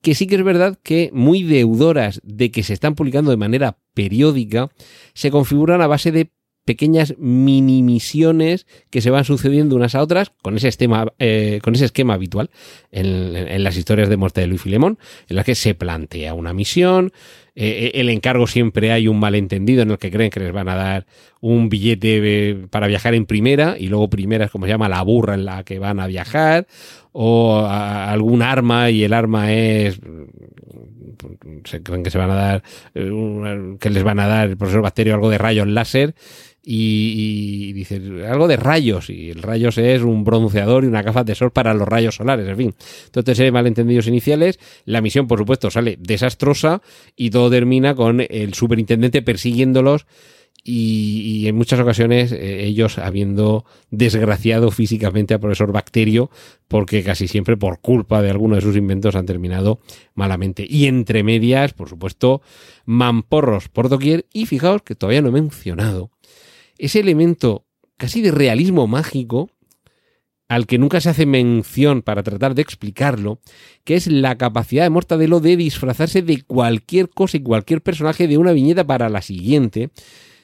que 0.00 0.14
sí 0.14 0.26
que 0.26 0.36
es 0.36 0.44
verdad 0.44 0.78
que 0.82 1.10
muy 1.12 1.42
deudoras 1.42 2.20
de 2.22 2.50
que 2.50 2.62
se 2.62 2.72
están 2.72 2.94
publicando 2.94 3.30
de 3.30 3.36
manera 3.36 3.78
periódica, 3.92 4.70
se 5.14 5.30
configuran 5.30 5.82
a 5.82 5.86
base 5.86 6.12
de 6.12 6.30
pequeñas 6.66 7.14
mini 7.16 7.82
misiones 7.82 8.66
que 8.90 9.00
se 9.00 9.10
van 9.10 9.24
sucediendo 9.24 9.76
unas 9.76 9.94
a 9.94 10.02
otras 10.02 10.32
con 10.42 10.56
ese 10.56 10.68
esquema, 10.68 11.06
eh, 11.20 11.60
con 11.62 11.76
ese 11.76 11.86
esquema 11.86 12.14
habitual 12.14 12.50
en, 12.90 13.62
las 13.62 13.76
historias 13.76 14.08
de 14.08 14.16
Muerte 14.16 14.40
de 14.40 14.48
Luis 14.48 14.60
Filemón, 14.60 14.98
en 15.28 15.36
las 15.36 15.46
que 15.46 15.54
se 15.54 15.74
plantea 15.74 16.34
una 16.34 16.52
misión, 16.52 17.12
eh, 17.54 17.92
el 17.94 18.10
encargo 18.10 18.48
siempre 18.48 18.90
hay 18.90 19.06
un 19.06 19.20
malentendido 19.20 19.82
en 19.82 19.92
el 19.92 19.98
que 19.98 20.10
creen 20.10 20.30
que 20.30 20.40
les 20.40 20.52
van 20.52 20.68
a 20.68 20.74
dar 20.74 21.06
un 21.40 21.68
billete 21.68 22.50
eh, 22.50 22.66
para 22.68 22.88
viajar 22.88 23.14
en 23.14 23.26
primera 23.26 23.76
y 23.78 23.86
luego 23.86 24.10
primera 24.10 24.46
es 24.46 24.50
como 24.50 24.66
se 24.66 24.72
llama 24.72 24.88
la 24.88 25.02
burra 25.02 25.34
en 25.34 25.44
la 25.44 25.62
que 25.62 25.78
van 25.78 26.00
a 26.00 26.08
viajar 26.08 26.66
o 27.12 27.64
algún 27.64 28.42
arma 28.42 28.90
y 28.90 29.04
el 29.04 29.12
arma 29.12 29.52
es 29.52 30.00
se 31.64 31.82
creen 31.82 32.02
que 32.02 32.10
se 32.10 32.18
van 32.18 32.30
a 32.30 32.34
dar 32.34 32.62
que 32.92 33.90
les 33.90 34.02
van 34.02 34.18
a 34.18 34.26
dar 34.26 34.50
el 34.50 34.56
profesor 34.56 34.82
Bacterio 34.82 35.14
algo 35.14 35.30
de 35.30 35.38
rayos 35.38 35.66
láser 35.66 36.14
y, 36.68 37.72
dice 37.74 38.00
algo 38.28 38.48
de 38.48 38.56
rayos 38.56 39.08
y 39.08 39.30
el 39.30 39.40
rayos 39.40 39.78
es 39.78 40.02
un 40.02 40.24
bronceador 40.24 40.82
y 40.82 40.88
una 40.88 41.02
gafas 41.02 41.24
de 41.24 41.36
sol 41.36 41.52
para 41.52 41.72
los 41.74 41.86
rayos 41.86 42.16
solares, 42.16 42.48
en 42.48 42.56
fin. 42.56 42.74
Entonces, 43.04 43.38
hay 43.38 43.52
malentendidos 43.52 44.08
iniciales, 44.08 44.58
la 44.84 45.00
misión 45.00 45.28
por 45.28 45.38
supuesto 45.38 45.70
sale 45.70 45.96
desastrosa 46.00 46.82
y 47.14 47.30
todo 47.30 47.50
termina 47.50 47.94
con 47.94 48.20
el 48.28 48.54
superintendente 48.54 49.22
persiguiéndolos 49.22 50.06
y, 50.64 51.46
en 51.46 51.54
muchas 51.54 51.78
ocasiones 51.78 52.32
eh, 52.32 52.64
ellos 52.64 52.98
habiendo 52.98 53.64
desgraciado 53.92 54.72
físicamente 54.72 55.34
al 55.34 55.40
profesor 55.40 55.70
Bacterio 55.70 56.30
porque 56.66 57.04
casi 57.04 57.28
siempre 57.28 57.56
por 57.56 57.78
culpa 57.78 58.22
de 58.22 58.30
alguno 58.30 58.56
de 58.56 58.62
sus 58.62 58.76
inventos 58.76 59.14
han 59.14 59.26
terminado 59.26 59.78
malamente. 60.14 60.66
Y 60.68 60.86
entre 60.86 61.22
medias, 61.22 61.74
por 61.74 61.88
supuesto, 61.88 62.42
mamporros 62.84 63.68
por 63.68 63.88
doquier 63.88 64.26
y 64.32 64.46
fijaos 64.46 64.82
que 64.82 64.96
todavía 64.96 65.22
no 65.22 65.28
he 65.28 65.32
mencionado 65.32 66.10
ese 66.78 67.00
elemento 67.00 67.66
casi 67.96 68.22
de 68.22 68.30
realismo 68.30 68.86
mágico 68.86 69.50
al 70.48 70.66
que 70.66 70.78
nunca 70.78 71.00
se 71.00 71.08
hace 71.08 71.26
mención 71.26 72.02
para 72.02 72.22
tratar 72.22 72.54
de 72.54 72.62
explicarlo, 72.62 73.40
que 73.84 73.96
es 73.96 74.06
la 74.06 74.38
capacidad 74.38 74.84
de 74.84 74.90
Mortadelo 74.90 75.40
de 75.40 75.56
disfrazarse 75.56 76.22
de 76.22 76.42
cualquier 76.42 77.08
cosa 77.08 77.36
y 77.36 77.42
cualquier 77.42 77.82
personaje 77.82 78.28
de 78.28 78.38
una 78.38 78.52
viñeta 78.52 78.86
para 78.86 79.08
la 79.08 79.22
siguiente, 79.22 79.90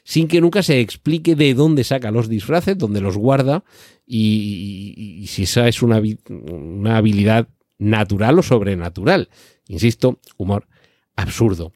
sin 0.05 0.27
que 0.27 0.41
nunca 0.41 0.65
se 0.65 0.81
explique 0.81 1.37
de 1.37 1.55
dónde 1.55 1.85
saca 1.85 2.11
los 2.11 2.29
disfraces, 2.29 2.77
dónde 2.77 3.01
los 3.01 3.17
guarda 3.17 3.63
y, 4.05 5.25
si 5.29 5.45
esa 5.45 5.69
es 5.69 5.83
una, 5.83 6.03
una 6.29 6.97
habilidad 6.97 7.49
natural 7.79 8.39
o 8.39 8.43
sobrenatural. 8.43 9.29
Insisto, 9.69 10.19
humor 10.37 10.67
absurdo. 11.15 11.73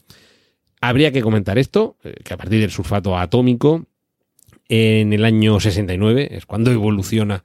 Habría 0.81 1.13
que 1.13 1.23
comentar 1.23 1.59
esto, 1.59 1.97
eh, 2.03 2.15
que 2.25 2.35
a 2.35 2.37
partir 2.37 2.61
del 2.61 2.71
sulfato 2.71 3.17
atómico, 3.17 3.87
en 4.69 5.13
el 5.13 5.25
año 5.25 5.61
69, 5.61 6.29
es 6.33 6.47
cuando 6.47 6.71
evoluciona 6.71 7.45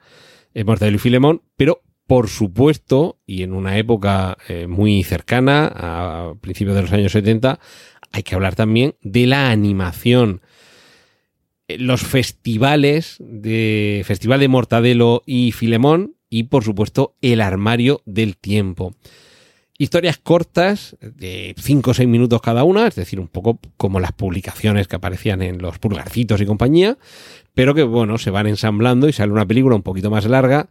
Mortadelo 0.66 0.98
y 0.98 1.00
Filemón, 1.00 1.42
pero 1.56 1.82
por 2.12 2.28
supuesto, 2.28 3.20
y 3.26 3.44
en 3.44 3.54
una 3.54 3.78
época 3.78 4.38
eh, 4.50 4.68
muy 4.68 5.02
cercana, 5.04 5.72
a 5.74 6.34
principios 6.42 6.76
de 6.76 6.82
los 6.82 6.92
años 6.92 7.14
70, 7.14 7.58
hay 8.12 8.24
que 8.24 8.36
hablar 8.36 8.54
también 8.54 8.96
de 9.02 9.28
la 9.28 9.50
animación. 9.50 10.42
Eh, 11.70 11.78
los 11.78 12.02
festivales 12.02 13.16
de 13.20 14.02
Festival 14.06 14.42
de 14.42 14.50
Mortadelo 14.50 15.24
y 15.26 15.54
Filemón 15.54 16.18
y 16.30 16.44
por 16.44 16.66
supuesto 16.66 17.16
el 17.22 17.40
armario 17.40 18.02
del 18.06 18.36
tiempo. 18.36 18.94
Historias 19.82 20.20
cortas 20.20 20.96
de 21.02 21.56
5 21.58 21.90
o 21.90 21.94
6 21.96 22.08
minutos 22.08 22.40
cada 22.40 22.64
una, 22.64 22.86
es 22.86 22.94
decir, 22.94 23.20
un 23.20 23.28
poco 23.28 23.60
como 23.78 24.00
las 24.00 24.12
publicaciones 24.12 24.88
que 24.88 24.98
aparecían 24.98 25.42
en 25.42 25.58
los 25.58 25.80
pulgarcitos 25.80 26.40
y 26.40 26.46
compañía, 26.46 27.00
pero 27.56 27.74
que 27.74 27.82
bueno, 27.82 28.20
se 28.20 28.30
van 28.30 28.46
ensamblando 28.46 29.10
y 29.10 29.12
sale 29.12 29.32
una 29.32 29.48
película 29.48 29.76
un 29.76 29.82
poquito 29.82 30.12
más 30.12 30.26
larga 30.26 30.70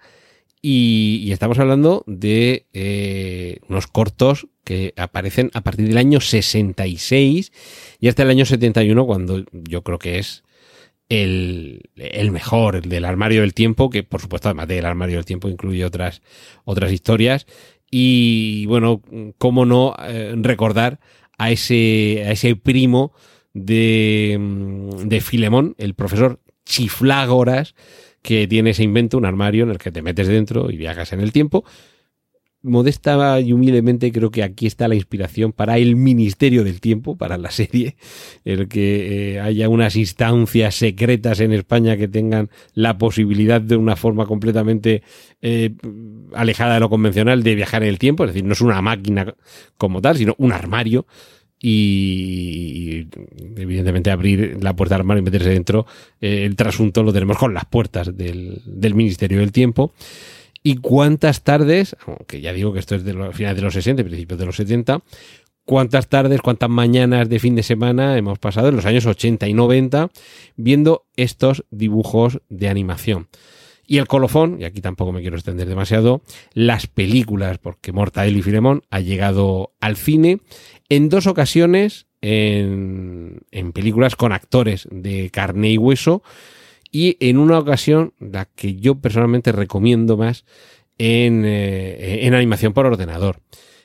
y, 0.63 1.29
estamos 1.33 1.59
hablando 1.59 2.05
de 2.07 2.67
eh, 2.73 3.59
unos 3.69 3.89
cortos 3.89 4.47
que 4.63 4.95
aparecen 4.97 5.51
a 5.55 5.63
partir 5.63 5.89
del 5.89 5.99
año 5.99 6.21
66 6.21 7.51
y 7.99 8.07
hasta 8.07 8.23
el 8.23 8.31
año 8.31 8.45
71, 8.45 9.07
cuando 9.07 9.45
yo 9.51 9.83
creo 9.83 9.99
que 9.99 10.21
es 10.21 10.45
el, 11.11 11.83
mejor, 12.31 12.77
el 12.77 12.89
del 12.89 13.05
armario 13.05 13.41
del 13.41 13.55
tiempo, 13.55 13.91
que 13.91 14.05
por 14.05 14.21
supuesto, 14.21 14.49
además 14.49 14.69
del 14.69 14.87
armario 14.87 15.17
del 15.17 15.25
tiempo, 15.25 15.49
incluye 15.49 15.85
otras, 15.85 16.23
otras 16.65 16.93
historias. 16.93 17.47
Y 17.91 18.67
bueno, 18.67 19.03
cómo 19.39 19.67
no 19.67 19.95
eh, 20.01 20.35
recordar 20.37 21.01
a 21.39 21.51
ese, 21.51 22.25
a 22.27 22.33
ese 22.33 22.55
primo 22.55 23.13
de, 23.53 24.39
de 25.05 25.21
Filemón, 25.21 25.75
el 25.79 25.95
profesor 25.95 26.41
Chiflágoras, 26.65 27.75
que 28.23 28.47
tiene 28.47 28.71
ese 28.71 28.83
invento, 28.83 29.19
un 29.19 29.25
armario 29.25 29.65
en 29.65 29.71
el 29.71 29.79
que 29.79 29.91
te 29.91 30.03
metes 30.03 30.29
dentro 30.29 30.71
y 30.71 30.77
viajas 30.77 31.13
en 31.13 31.21
el 31.21 31.33
tiempo. 31.33 31.65
Modesta 32.63 33.41
y 33.41 33.53
humildemente 33.53 34.13
creo 34.13 34.31
que 34.31 34.43
aquí 34.43 34.67
está 34.67 34.87
la 34.87 34.95
inspiración 34.95 35.53
para 35.53 35.79
el 35.79 35.97
Ministerio 35.97 36.63
del 36.63 36.81
Tiempo, 36.81 37.17
para 37.17 37.39
la 37.39 37.51
serie, 37.51 37.97
el 38.45 38.69
que 38.69 39.35
eh, 39.35 39.41
haya 39.41 39.69
unas 39.69 39.97
instancias 39.97 40.75
secretas 40.75 41.41
en 41.41 41.53
España 41.53 41.97
que 41.97 42.09
tengan 42.09 42.51
la 42.75 42.99
posibilidad 42.99 43.61
de 43.61 43.77
una 43.77 43.97
forma 43.97 44.27
completamente 44.27 45.03
eh, 45.41 45.75
alejada 46.35 46.75
de 46.75 46.81
lo 46.81 46.91
convencional 46.91 47.43
de 47.43 47.55
viajar 47.55 47.83
en 47.83 47.89
el 47.89 47.99
tiempo, 47.99 48.25
es 48.25 48.31
decir, 48.31 48.45
no 48.45 48.53
es 48.53 48.61
una 48.61 48.83
máquina 48.83 49.35
como 49.79 50.03
tal, 50.03 50.19
sino 50.19 50.35
un 50.39 50.53
armario 50.53 51.07
y, 51.63 53.07
evidentemente 53.57 54.11
abrir 54.11 54.59
la 54.63 54.75
puerta 54.75 54.95
del 54.95 55.03
armario 55.03 55.21
y 55.21 55.25
meterse 55.25 55.51
dentro, 55.51 55.87
eh, 56.21 56.45
el 56.45 56.57
trasunto 56.57 57.03
lo 57.03 57.13
tenemos 57.13 57.37
con 57.37 57.53
las 57.53 57.67
puertas 57.67 58.17
del, 58.17 58.95
Ministerio 58.95 59.41
del 59.41 59.53
Tiempo. 59.53 59.93
¿Y 60.63 60.77
cuántas 60.77 61.43
tardes, 61.43 61.97
aunque 62.07 62.41
ya 62.41 62.53
digo 62.53 62.73
que 62.73 62.81
esto 62.81 62.95
es 62.95 63.05
de 63.05 63.15
los 63.15 63.35
finales 63.35 63.57
de 63.57 63.63
los 63.63 63.75
60 63.75 64.05
principios 64.05 64.39
de 64.39 64.47
los 64.47 64.57
70, 64.57 65.03
cuántas 65.65 66.09
tardes, 66.09 66.43
cuántas 66.43 66.69
mañanas 66.69 67.29
de 67.29 67.39
fin 67.39 67.55
de 67.55 67.63
semana 67.63 68.19
hemos 68.19 68.39
pasado 68.39 68.69
en 68.69 68.77
los 68.77 68.87
años 68.87 69.07
80 69.07 69.49
y 69.49 69.55
90 69.55 70.11
viendo 70.57 71.07
estos 71.17 71.65
dibujos 71.71 72.41
de 72.49 72.69
animación? 72.69 73.29
Y 73.91 73.99
el 73.99 74.07
colofón, 74.07 74.59
y 74.61 74.65
aquí 74.65 74.81
tampoco 74.81 75.11
me 75.11 75.21
quiero 75.21 75.37
extender 75.37 75.69
demasiado, 75.69 76.23
las 76.55 76.87
películas, 76.87 77.59
porque 77.59 77.91
Mortadelo 77.91 78.39
y 78.39 78.43
Filemón 78.43 78.83
ha 78.89 79.01
llegado 79.01 79.73
al 79.81 79.97
cine 79.97 80.39
en 80.89 81.09
dos 81.09 81.27
ocasiones 81.27 82.07
en, 82.21 83.43
películas 83.75 84.15
con 84.15 84.33
actores 84.33 84.87
de 84.93 85.31
carne 85.31 85.73
y 85.73 85.79
hueso 85.79 86.23
y 86.91 87.17
en 87.21 87.39
una 87.39 87.59
ocasión 87.59 88.15
la 88.19 88.45
que 88.45 88.77
yo 88.77 88.97
personalmente 88.97 89.53
recomiendo 89.53 90.17
más 90.17 90.45
en, 90.99 91.45
eh, 91.45 92.27
en 92.27 92.35
animación 92.35 92.73
por 92.73 92.87
ordenador. 92.87 93.41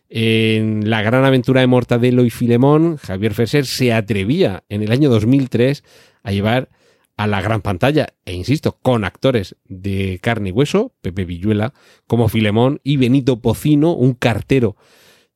En 0.09 0.89
La 0.89 1.01
gran 1.01 1.25
aventura 1.25 1.61
de 1.61 1.67
Mortadelo 1.67 2.23
y 2.25 2.29
Filemón, 2.29 2.97
Javier 2.97 3.33
Fesser 3.33 3.65
se 3.65 3.91
atrevía 3.91 4.63
en 4.69 4.83
el 4.83 4.91
año 4.91 5.09
2003 5.09 5.83
a 6.23 6.31
llevar 6.31 6.69
a 7.17 7.27
la 7.27 7.41
gran 7.41 7.61
pantalla, 7.61 8.07
e 8.25 8.33
insisto, 8.33 8.77
con 8.81 9.05
actores 9.05 9.55
de 9.65 10.19
carne 10.21 10.49
y 10.49 10.51
hueso, 10.51 10.93
Pepe 11.01 11.25
Villuela 11.25 11.73
como 12.07 12.27
Filemón 12.27 12.81
y 12.83 12.97
Benito 12.97 13.39
Pocino, 13.39 13.93
un 13.93 14.13
cartero 14.13 14.75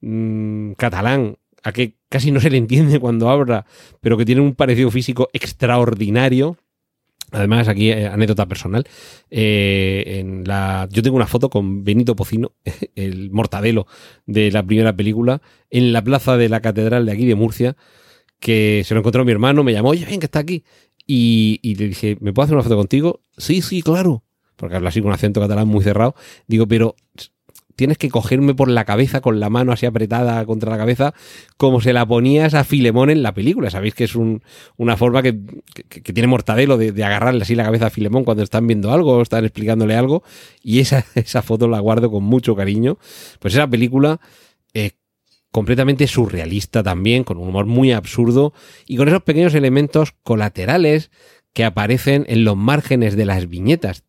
mmm, 0.01 0.73
catalán 0.73 1.37
a 1.63 1.71
que 1.71 1.95
casi 2.09 2.31
no 2.31 2.39
se 2.39 2.49
le 2.49 2.57
entiende 2.57 2.99
cuando 2.99 3.29
habla, 3.29 3.65
pero 4.01 4.17
que 4.17 4.25
tiene 4.25 4.41
un 4.41 4.55
parecido 4.55 4.91
físico 4.91 5.29
extraordinario. 5.33 6.57
Además, 7.31 7.67
aquí 7.67 7.91
eh, 7.91 8.07
anécdota 8.07 8.47
personal. 8.47 8.85
Eh, 9.29 10.23
yo 10.89 11.03
tengo 11.03 11.15
una 11.15 11.27
foto 11.27 11.49
con 11.49 11.83
Benito 11.83 12.15
Pocino, 12.15 12.53
el 12.95 13.31
mortadelo 13.31 13.87
de 14.25 14.51
la 14.51 14.63
primera 14.63 14.95
película, 14.95 15.41
en 15.69 15.93
la 15.93 16.03
plaza 16.03 16.37
de 16.37 16.49
la 16.49 16.61
catedral 16.61 17.05
de 17.05 17.11
aquí 17.11 17.25
de 17.25 17.35
Murcia, 17.35 17.75
que 18.39 18.83
se 18.85 18.93
lo 18.93 19.01
encontró 19.01 19.25
mi 19.25 19.31
hermano, 19.31 19.63
me 19.63 19.73
llamó, 19.73 19.89
oye, 19.89 20.05
ven 20.05 20.19
que 20.19 20.25
está 20.25 20.39
aquí. 20.39 20.63
Y, 21.05 21.59
y 21.63 21.75
le 21.75 21.87
dije, 21.87 22.17
¿me 22.21 22.33
puedo 22.33 22.45
hacer 22.45 22.55
una 22.55 22.63
foto 22.63 22.77
contigo? 22.77 23.21
Sí, 23.37 23.61
sí, 23.61 23.81
claro. 23.81 24.23
Porque 24.55 24.75
habla 24.75 24.89
así 24.89 24.99
con 24.99 25.07
un 25.07 25.13
acento 25.13 25.39
catalán 25.39 25.67
muy 25.67 25.83
cerrado. 25.83 26.15
Digo, 26.47 26.67
pero 26.67 26.95
tienes 27.79 27.97
que 27.97 28.09
cogerme 28.09 28.53
por 28.53 28.67
la 28.67 28.83
cabeza 28.83 29.21
con 29.21 29.39
la 29.39 29.49
mano 29.49 29.71
así 29.71 29.85
apretada 29.85 30.45
contra 30.45 30.69
la 30.69 30.77
cabeza, 30.77 31.13
como 31.55 31.79
se 31.79 31.93
la 31.93 32.05
ponías 32.05 32.53
a 32.53 32.65
Filemón 32.65 33.09
en 33.09 33.23
la 33.23 33.33
película. 33.33 33.69
Sabéis 33.69 33.95
que 33.95 34.03
es 34.03 34.15
una 34.15 34.97
forma 34.97 35.21
que, 35.21 35.39
tiene 36.03 36.27
Mortadelo 36.27 36.77
de, 36.77 37.03
agarrarle 37.05 37.43
así 37.43 37.55
la 37.55 37.63
cabeza 37.63 37.85
a 37.85 37.89
Filemón 37.89 38.25
cuando 38.25 38.43
están 38.43 38.67
viendo 38.67 38.91
algo 38.91 39.13
o 39.13 39.21
están 39.21 39.45
explicándole 39.45 39.95
algo. 39.95 40.23
Y 40.61 40.79
esa, 40.79 41.05
esa 41.15 41.41
foto 41.41 41.69
la 41.69 41.79
guardo 41.79 42.11
con 42.11 42.21
mucho 42.25 42.53
cariño. 42.53 42.97
Pues 43.39 43.53
esa 43.53 43.65
película 43.65 44.19
es 44.73 44.95
completamente 45.49 46.05
surrealista 46.05 46.83
también, 46.83 47.23
con 47.23 47.37
un 47.37 47.47
humor 47.47 47.65
muy 47.65 47.93
absurdo 47.93 48.53
y 48.87 48.97
con 48.97 49.07
esos 49.07 49.23
pequeños 49.23 49.55
elementos 49.55 50.13
colaterales 50.23 51.11
que 51.53 51.63
aparecen 51.63 52.25
en 52.27 52.43
los 52.43 52.57
márgenes 52.57 53.15
de 53.15 53.25
las 53.25 53.47
viñetas 53.47 54.03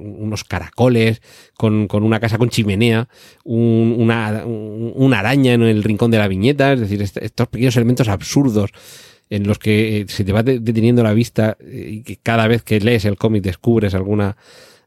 unos 0.00 0.44
caracoles, 0.44 1.22
con, 1.56 1.86
una 1.90 2.20
casa 2.20 2.38
con 2.38 2.48
chimenea, 2.48 3.08
una, 3.44 4.44
araña 5.18 5.54
en 5.54 5.62
el 5.62 5.84
rincón 5.84 6.10
de 6.10 6.18
la 6.18 6.28
viñeta, 6.28 6.72
es 6.72 6.80
decir, 6.80 7.02
estos 7.02 7.48
pequeños 7.48 7.76
elementos 7.76 8.08
absurdos 8.08 8.72
en 9.30 9.46
los 9.46 9.58
que 9.58 10.00
eh, 10.00 10.04
se 10.08 10.24
te 10.24 10.32
va 10.32 10.42
deteniendo 10.42 11.02
la 11.02 11.14
vista 11.14 11.56
eh, 11.60 11.88
y 11.90 12.02
que 12.02 12.16
cada 12.16 12.48
vez 12.48 12.62
que 12.62 12.80
lees 12.80 13.04
el 13.04 13.16
cómic 13.16 13.42
descubres 13.44 13.94
alguna, 13.94 14.36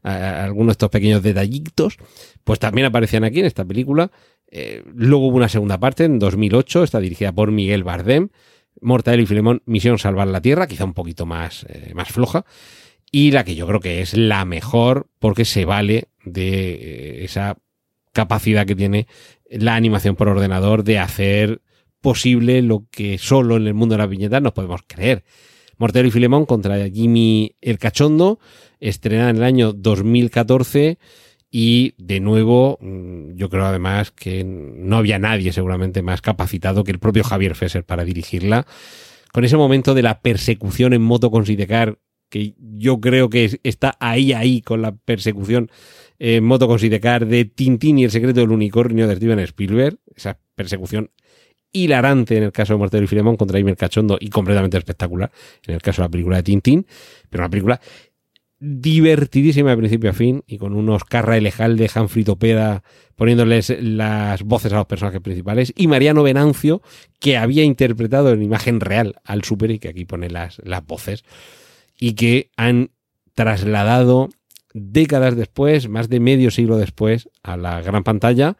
algunos 0.03 0.67
de 0.67 0.71
estos 0.73 0.89
pequeños 0.89 1.23
detallitos, 1.23 1.97
pues 2.43 2.59
también 2.59 2.85
aparecían 2.85 3.23
aquí 3.23 3.39
en 3.39 3.45
esta 3.45 3.63
película. 3.63 4.11
Eh, 4.51 4.83
luego 4.93 5.27
hubo 5.27 5.37
una 5.37 5.47
segunda 5.47 5.79
parte 5.79 6.03
en 6.03 6.19
2008, 6.19 6.83
está 6.83 6.99
dirigida 6.99 7.31
por 7.31 7.51
Miguel 7.51 7.85
Bardem, 7.85 8.27
Mortadelo 8.81 9.23
y 9.23 9.25
Filemón, 9.25 9.61
Misión 9.65 9.97
Salvar 9.97 10.27
la 10.27 10.41
Tierra, 10.41 10.67
quizá 10.67 10.83
un 10.83 10.93
poquito 10.93 11.25
más, 11.25 11.65
más 11.93 12.09
floja 12.09 12.45
y 13.15 13.29
la 13.29 13.45
que 13.45 13.53
yo 13.53 13.67
creo 13.67 13.79
que 13.79 14.01
es 14.01 14.17
la 14.17 14.43
mejor 14.43 15.07
porque 15.19 15.45
se 15.45 15.65
vale 15.65 16.07
de 16.25 16.73
eh, 16.73 17.23
esa 17.23 17.57
capacidad 18.11 18.65
que 18.65 18.75
tiene 18.75 19.07
la 19.51 19.75
animación 19.75 20.15
por 20.15 20.29
ordenador 20.29 20.83
de 20.83 20.97
hacer 20.97 21.61
posible 22.01 22.63
lo 22.63 22.87
que 22.89 23.19
solo 23.19 23.55
en 23.57 23.67
el 23.67 23.75
mundo 23.75 23.93
de 23.93 23.99
las 23.99 24.09
viñetas 24.09 24.41
nos 24.41 24.53
podemos 24.53 24.81
creer. 24.87 25.23
Mortero 25.77 26.07
y 26.07 26.11
Filemón 26.11 26.47
contra 26.47 26.89
Jimmy 26.89 27.55
el 27.61 27.77
Cachondo, 27.77 28.39
estrenada 28.79 29.29
en 29.29 29.37
el 29.37 29.43
año 29.43 29.73
2014 29.73 30.97
y 31.51 31.93
de 31.99 32.19
nuevo 32.19 32.79
mm, 32.81 33.35
yo 33.35 33.47
creo 33.47 33.65
además 33.65 34.09
que 34.09 34.43
no 34.43 34.97
había 34.97 35.19
nadie 35.19 35.53
seguramente 35.53 36.01
más 36.01 36.21
capacitado 36.21 36.83
que 36.83 36.91
el 36.91 36.99
propio 36.99 37.23
Javier 37.23 37.53
Fesser 37.53 37.85
para 37.85 38.05
dirigirla. 38.05 38.65
Con 39.31 39.45
ese 39.45 39.55
momento 39.55 39.93
de 39.93 40.01
la 40.01 40.21
persecución 40.21 40.93
en 40.93 41.03
moto 41.03 41.29
con 41.29 41.45
Sidecar 41.45 41.99
que 42.33 42.55
yo 42.57 42.99
creo 42.99 43.29
que 43.29 43.59
está 43.61 43.95
ahí, 43.99 44.33
ahí 44.33 44.61
con 44.63 44.81
la 44.81 44.95
persecución 44.95 45.69
en 46.17 46.43
moto 46.43 46.67
con 46.67 46.79
Sidecar 46.79 47.27
de 47.27 47.45
Tintín 47.45 47.99
y 47.99 48.05
el 48.05 48.09
secreto 48.09 48.39
del 48.39 48.49
unicornio 48.49 49.07
de 49.07 49.15
Steven 49.17 49.37
Spielberg, 49.37 49.99
esa 50.15 50.39
persecución 50.55 51.11
hilarante 51.71 52.37
en 52.37 52.43
el 52.43 52.51
caso 52.51 52.73
de 52.73 52.79
Mortero 52.79 53.03
y 53.03 53.07
Filemón 53.07 53.37
contra 53.37 53.59
Imer 53.59 53.77
Cachondo 53.77 54.17
y 54.19 54.29
completamente 54.29 54.79
espectacular 54.79 55.31
en 55.67 55.75
el 55.75 55.81
caso 55.83 56.01
de 56.01 56.07
la 56.07 56.09
película 56.09 56.37
de 56.37 56.43
Tintín, 56.43 56.87
pero 57.29 57.43
una 57.43 57.51
película 57.51 57.79
divertidísima 58.59 59.69
de 59.69 59.77
principio 59.77 60.09
a 60.09 60.13
fin 60.13 60.43
y 60.47 60.57
con 60.57 60.73
unos 60.73 61.03
carra 61.03 61.37
elejal 61.37 61.77
de 61.77 61.91
Humphrey 61.95 62.23
Topeda 62.23 62.81
poniéndoles 63.15 63.75
las 63.79 64.41
voces 64.41 64.73
a 64.73 64.77
los 64.77 64.87
personajes 64.87 65.21
principales 65.21 65.71
y 65.75 65.85
Mariano 65.85 66.23
Venancio 66.23 66.81
que 67.19 67.37
había 67.37 67.63
interpretado 67.63 68.31
en 68.31 68.41
imagen 68.41 68.79
real 68.79 69.17
al 69.23 69.43
super 69.43 69.69
y 69.69 69.77
que 69.77 69.89
aquí 69.89 70.05
pone 70.05 70.31
las, 70.31 70.59
las 70.63 70.83
voces 70.83 71.23
y 72.03 72.15
que 72.15 72.51
han 72.57 72.91
trasladado 73.33 74.27
décadas 74.73 75.37
después, 75.37 75.87
más 75.87 76.09
de 76.09 76.19
medio 76.19 76.51
siglo 76.51 76.75
después, 76.75 77.29
a 77.43 77.55
la 77.55 77.81
gran 77.81 78.03
pantalla 78.03 78.57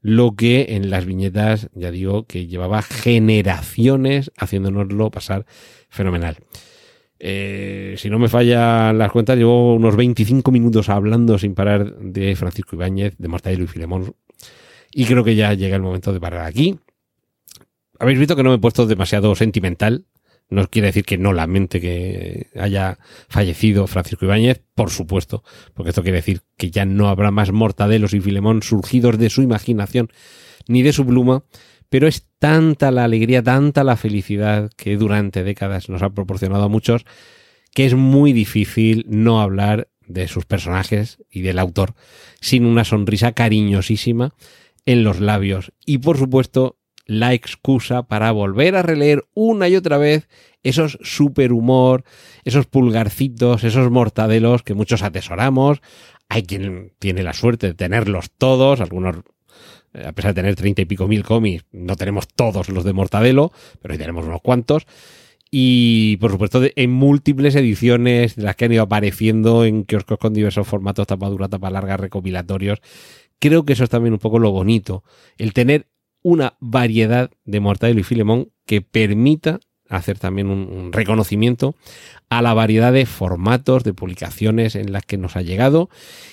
lo 0.00 0.36
que 0.36 0.66
en 0.76 0.90
las 0.90 1.04
viñetas, 1.04 1.70
ya 1.74 1.90
digo, 1.90 2.24
que 2.28 2.46
llevaba 2.46 2.82
generaciones 2.82 4.30
haciéndonoslo 4.36 5.10
pasar 5.10 5.44
fenomenal. 5.88 6.36
Eh, 7.18 7.96
si 7.98 8.10
no 8.10 8.20
me 8.20 8.28
fallan 8.28 8.96
las 8.96 9.10
cuentas, 9.10 9.38
llevo 9.38 9.74
unos 9.74 9.96
25 9.96 10.52
minutos 10.52 10.88
hablando 10.88 11.36
sin 11.36 11.56
parar 11.56 11.98
de 11.98 12.36
Francisco 12.36 12.76
Ibáñez, 12.76 13.16
de 13.18 13.26
Mortadelo 13.26 13.64
y 13.64 13.66
Filemón. 13.66 14.14
Y 14.92 15.06
creo 15.06 15.24
que 15.24 15.34
ya 15.34 15.52
llega 15.54 15.74
el 15.74 15.82
momento 15.82 16.12
de 16.12 16.20
parar 16.20 16.46
aquí. 16.46 16.78
Habéis 17.98 18.20
visto 18.20 18.36
que 18.36 18.44
no 18.44 18.50
me 18.50 18.56
he 18.56 18.60
puesto 18.60 18.86
demasiado 18.86 19.34
sentimental. 19.34 20.04
No 20.50 20.68
quiere 20.68 20.88
decir 20.88 21.04
que 21.04 21.18
no 21.18 21.32
lamente 21.32 21.80
que 21.80 22.48
haya 22.54 22.98
fallecido 23.28 23.86
Francisco 23.86 24.26
Ibáñez, 24.26 24.62
por 24.74 24.90
supuesto, 24.90 25.42
porque 25.72 25.90
esto 25.90 26.02
quiere 26.02 26.18
decir 26.18 26.42
que 26.56 26.70
ya 26.70 26.84
no 26.84 27.08
habrá 27.08 27.30
más 27.30 27.50
mortadelos 27.50 28.14
y 28.14 28.20
Filemón 28.20 28.62
surgidos 28.62 29.18
de 29.18 29.30
su 29.30 29.42
imaginación 29.42 30.10
ni 30.68 30.82
de 30.82 30.92
su 30.92 31.06
pluma, 31.06 31.44
pero 31.88 32.06
es 32.08 32.28
tanta 32.38 32.90
la 32.90 33.04
alegría, 33.04 33.42
tanta 33.42 33.84
la 33.84 33.96
felicidad 33.96 34.70
que 34.76 34.96
durante 34.96 35.44
décadas 35.44 35.88
nos 35.88 36.02
ha 36.02 36.10
proporcionado 36.10 36.64
a 36.64 36.68
muchos, 36.68 37.04
que 37.72 37.86
es 37.86 37.94
muy 37.94 38.32
difícil 38.32 39.06
no 39.08 39.40
hablar 39.40 39.88
de 40.06 40.28
sus 40.28 40.44
personajes 40.44 41.18
y 41.30 41.40
del 41.42 41.58
autor 41.58 41.94
sin 42.40 42.66
una 42.66 42.84
sonrisa 42.84 43.32
cariñosísima 43.32 44.34
en 44.86 45.04
los 45.04 45.20
labios. 45.20 45.72
Y 45.86 45.98
por 45.98 46.18
supuesto 46.18 46.78
la 47.06 47.34
excusa 47.34 48.04
para 48.04 48.32
volver 48.32 48.76
a 48.76 48.82
releer 48.82 49.24
una 49.34 49.68
y 49.68 49.76
otra 49.76 49.98
vez 49.98 50.28
esos 50.62 50.98
superhumor, 51.02 52.04
esos 52.44 52.66
pulgarcitos, 52.66 53.64
esos 53.64 53.90
mortadelos 53.90 54.62
que 54.62 54.74
muchos 54.74 55.02
atesoramos. 55.02 55.82
Hay 56.28 56.44
quien 56.44 56.92
tiene 56.98 57.22
la 57.22 57.34
suerte 57.34 57.68
de 57.68 57.74
tenerlos 57.74 58.30
todos, 58.30 58.80
algunos 58.80 59.16
a 59.94 60.12
pesar 60.12 60.34
de 60.34 60.42
tener 60.42 60.56
treinta 60.56 60.82
y 60.82 60.86
pico 60.86 61.06
mil 61.06 61.22
cómics, 61.22 61.64
no 61.70 61.94
tenemos 61.96 62.26
todos 62.26 62.68
los 62.68 62.82
de 62.84 62.92
Mortadelo, 62.92 63.52
pero 63.80 63.96
tenemos 63.96 64.26
unos 64.26 64.40
cuantos. 64.42 64.86
Y 65.50 66.16
por 66.16 66.32
supuesto, 66.32 66.62
en 66.74 66.90
múltiples 66.90 67.54
ediciones 67.54 68.34
de 68.34 68.42
las 68.42 68.56
que 68.56 68.64
han 68.64 68.72
ido 68.72 68.82
apareciendo 68.82 69.64
en 69.64 69.84
kioscos 69.84 70.18
con 70.18 70.34
diversos 70.34 70.66
formatos, 70.66 71.06
tapa 71.06 71.28
dura, 71.28 71.48
tapa 71.48 71.70
larga, 71.70 71.96
recopilatorios. 71.96 72.80
Creo 73.38 73.64
que 73.64 73.74
eso 73.74 73.84
es 73.84 73.90
también 73.90 74.14
un 74.14 74.18
poco 74.18 74.40
lo 74.40 74.50
bonito, 74.50 75.04
el 75.38 75.52
tener 75.52 75.86
una 76.24 76.56
variedad 76.58 77.30
de 77.44 77.60
Mortadelo 77.60 78.00
y 78.00 78.02
Filemón 78.02 78.50
que 78.66 78.80
permita 78.80 79.60
hacer 79.88 80.18
también 80.18 80.48
un, 80.48 80.92
reconocimiento 80.92 81.76
a 82.30 82.42
la 82.42 82.54
variedad 82.54 82.92
de 82.92 83.06
formatos, 83.06 83.84
de 83.84 83.92
publicaciones 83.92 84.74
en 84.74 84.90
las 84.90 85.04
que 85.04 85.18
nos 85.18 85.36
ha 85.36 85.42
llegado 85.42 85.90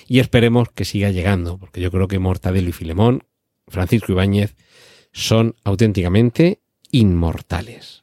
y 0.08 0.18
esperemos 0.18 0.68
que 0.74 0.86
siga 0.86 1.10
llegando, 1.10 1.58
porque 1.58 1.80
yo 1.80 1.90
creo 1.90 2.08
que 2.08 2.18
Mortadelo 2.18 2.70
y 2.70 2.72
Filemón 2.72 3.22
Francisco 3.68 4.12
Ibáñez 4.12 4.56
son 5.12 5.54
auténticamente 5.62 6.60
inmortales. 6.90 8.02